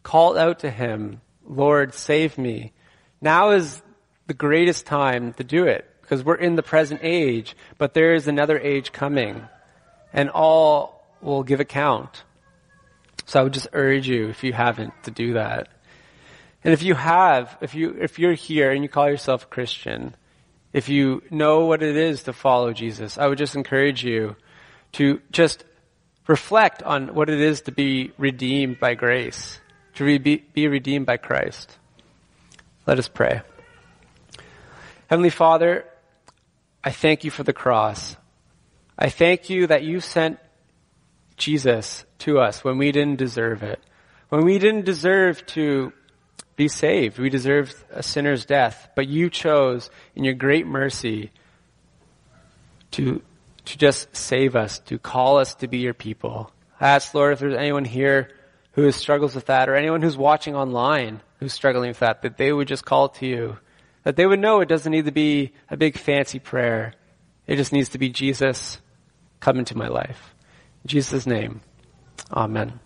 called 0.02 0.36
out 0.36 0.60
to 0.60 0.72
Him, 0.72 1.22
Lord, 1.46 1.94
save 1.94 2.40
me, 2.40 2.74
now 3.22 3.52
is 3.52 3.84
the 4.26 4.34
greatest 4.34 4.88
time 4.88 5.34
to 5.34 5.44
do 5.44 5.66
it 5.68 5.88
because 6.02 6.24
we're 6.24 6.36
in 6.36 6.56
the 6.56 6.64
present 6.64 7.02
age, 7.04 7.56
but 7.78 7.94
there 7.94 8.16
is 8.16 8.28
another 8.28 8.58
age 8.58 8.92
coming 8.92 9.44
and 10.12 10.32
all 10.32 11.03
will 11.24 11.44
give 11.44 11.60
account. 11.60 12.24
So 13.26 13.40
I 13.40 13.44
would 13.44 13.54
just 13.54 13.68
urge 13.74 14.08
you, 14.08 14.30
if 14.30 14.44
you 14.44 14.54
haven't, 14.54 14.94
to 15.04 15.12
do 15.12 15.34
that. 15.34 15.70
And 16.64 16.74
if 16.74 16.84
you 16.84 16.94
have, 16.94 17.58
if 17.62 17.76
you, 17.76 17.96
if 18.00 18.20
you're 18.20 18.34
here 18.34 18.72
and 18.72 18.84
you 18.84 18.90
call 18.90 19.10
yourself 19.10 19.50
Christian, 19.50 20.16
if 20.72 20.90
you 20.90 21.24
know 21.30 21.66
what 21.66 21.84
it 21.84 21.96
is 21.96 22.24
to 22.24 22.34
follow 22.34 22.74
Jesus, 22.74 23.18
I 23.18 23.28
would 23.28 23.38
just 23.38 23.56
encourage 23.56 24.04
you 24.04 24.36
to 24.94 25.22
just 25.32 25.64
reflect 26.28 26.84
on 26.84 27.14
what 27.14 27.30
it 27.30 27.40
is 27.40 27.62
to 27.62 27.72
be 27.72 28.12
redeemed 28.18 28.80
by 28.80 28.94
grace, 28.96 29.60
to 29.96 30.06
re- 30.06 30.18
be 30.18 30.68
redeemed 30.68 31.06
by 31.06 31.18
Christ. 31.18 31.78
Let 32.88 33.00
us 33.00 33.08
pray. 33.08 33.42
Heavenly 35.08 35.30
Father, 35.30 35.86
I 36.84 36.92
thank 36.92 37.24
you 37.24 37.32
for 37.32 37.44
the 37.44 37.54
cross. 37.54 38.16
I 38.98 39.10
thank 39.10 39.50
you 39.50 39.68
that 39.68 39.84
you 39.84 40.00
sent 40.00 40.40
Jesus 41.38 42.06
to 42.20 42.40
us 42.40 42.64
when 42.64 42.78
we 42.78 42.92
didn't 42.92 43.18
deserve 43.18 43.64
it. 43.64 43.80
When 44.30 44.46
we 44.46 44.60
didn't 44.60 44.86
deserve 44.86 45.46
to 45.48 45.94
be 46.56 46.68
saved. 46.68 47.18
We 47.18 47.30
deserved 47.30 47.76
a 47.92 48.04
sinner's 48.04 48.46
death, 48.46 48.90
but 48.96 49.08
you 49.08 49.30
chose 49.30 49.90
in 50.16 50.24
your 50.24 50.36
great 50.36 50.68
mercy 50.68 51.32
to, 52.92 53.22
to 53.66 53.78
just 53.78 54.16
save 54.16 54.56
us, 54.56 54.80
to 54.80 55.00
call 55.00 55.38
us 55.38 55.56
to 55.56 55.68
be 55.68 55.80
your 55.80 55.94
people. 55.94 56.52
I 56.80 56.90
ask, 56.90 57.14
Lord, 57.14 57.34
if 57.34 57.40
there's 57.40 57.56
anyone 57.56 57.86
here 57.86 58.30
who 58.74 58.92
struggles 58.92 59.36
with 59.36 59.48
that, 59.48 59.70
or 59.70 59.76
anyone 59.76 60.02
who's 60.02 60.18
watching 60.18 60.56
online 60.56 61.22
who's 61.40 61.54
struggling 61.54 61.90
with 61.90 62.00
that, 62.00 62.22
that 62.22 62.38
they 62.38 62.52
would 62.52 62.68
just 62.68 62.86
call 62.86 63.10
to 63.10 63.26
you. 63.26 63.58
That 64.04 64.16
they 64.16 64.26
would 64.26 64.40
know 64.40 64.62
it 64.62 64.70
doesn't 64.70 64.92
need 64.92 65.06
to 65.06 65.12
be 65.12 65.54
a 65.70 65.78
big 65.78 65.98
fancy 65.98 66.40
prayer. 66.40 66.94
It 67.48 67.58
just 67.58 67.74
needs 67.74 67.90
to 67.90 67.98
be 67.98 68.10
Jesus, 68.10 68.80
come 69.40 69.60
into 69.60 69.78
my 69.78 69.88
life. 69.88 70.33
Jesus' 70.86 71.26
name, 71.26 71.62
amen. 72.32 72.80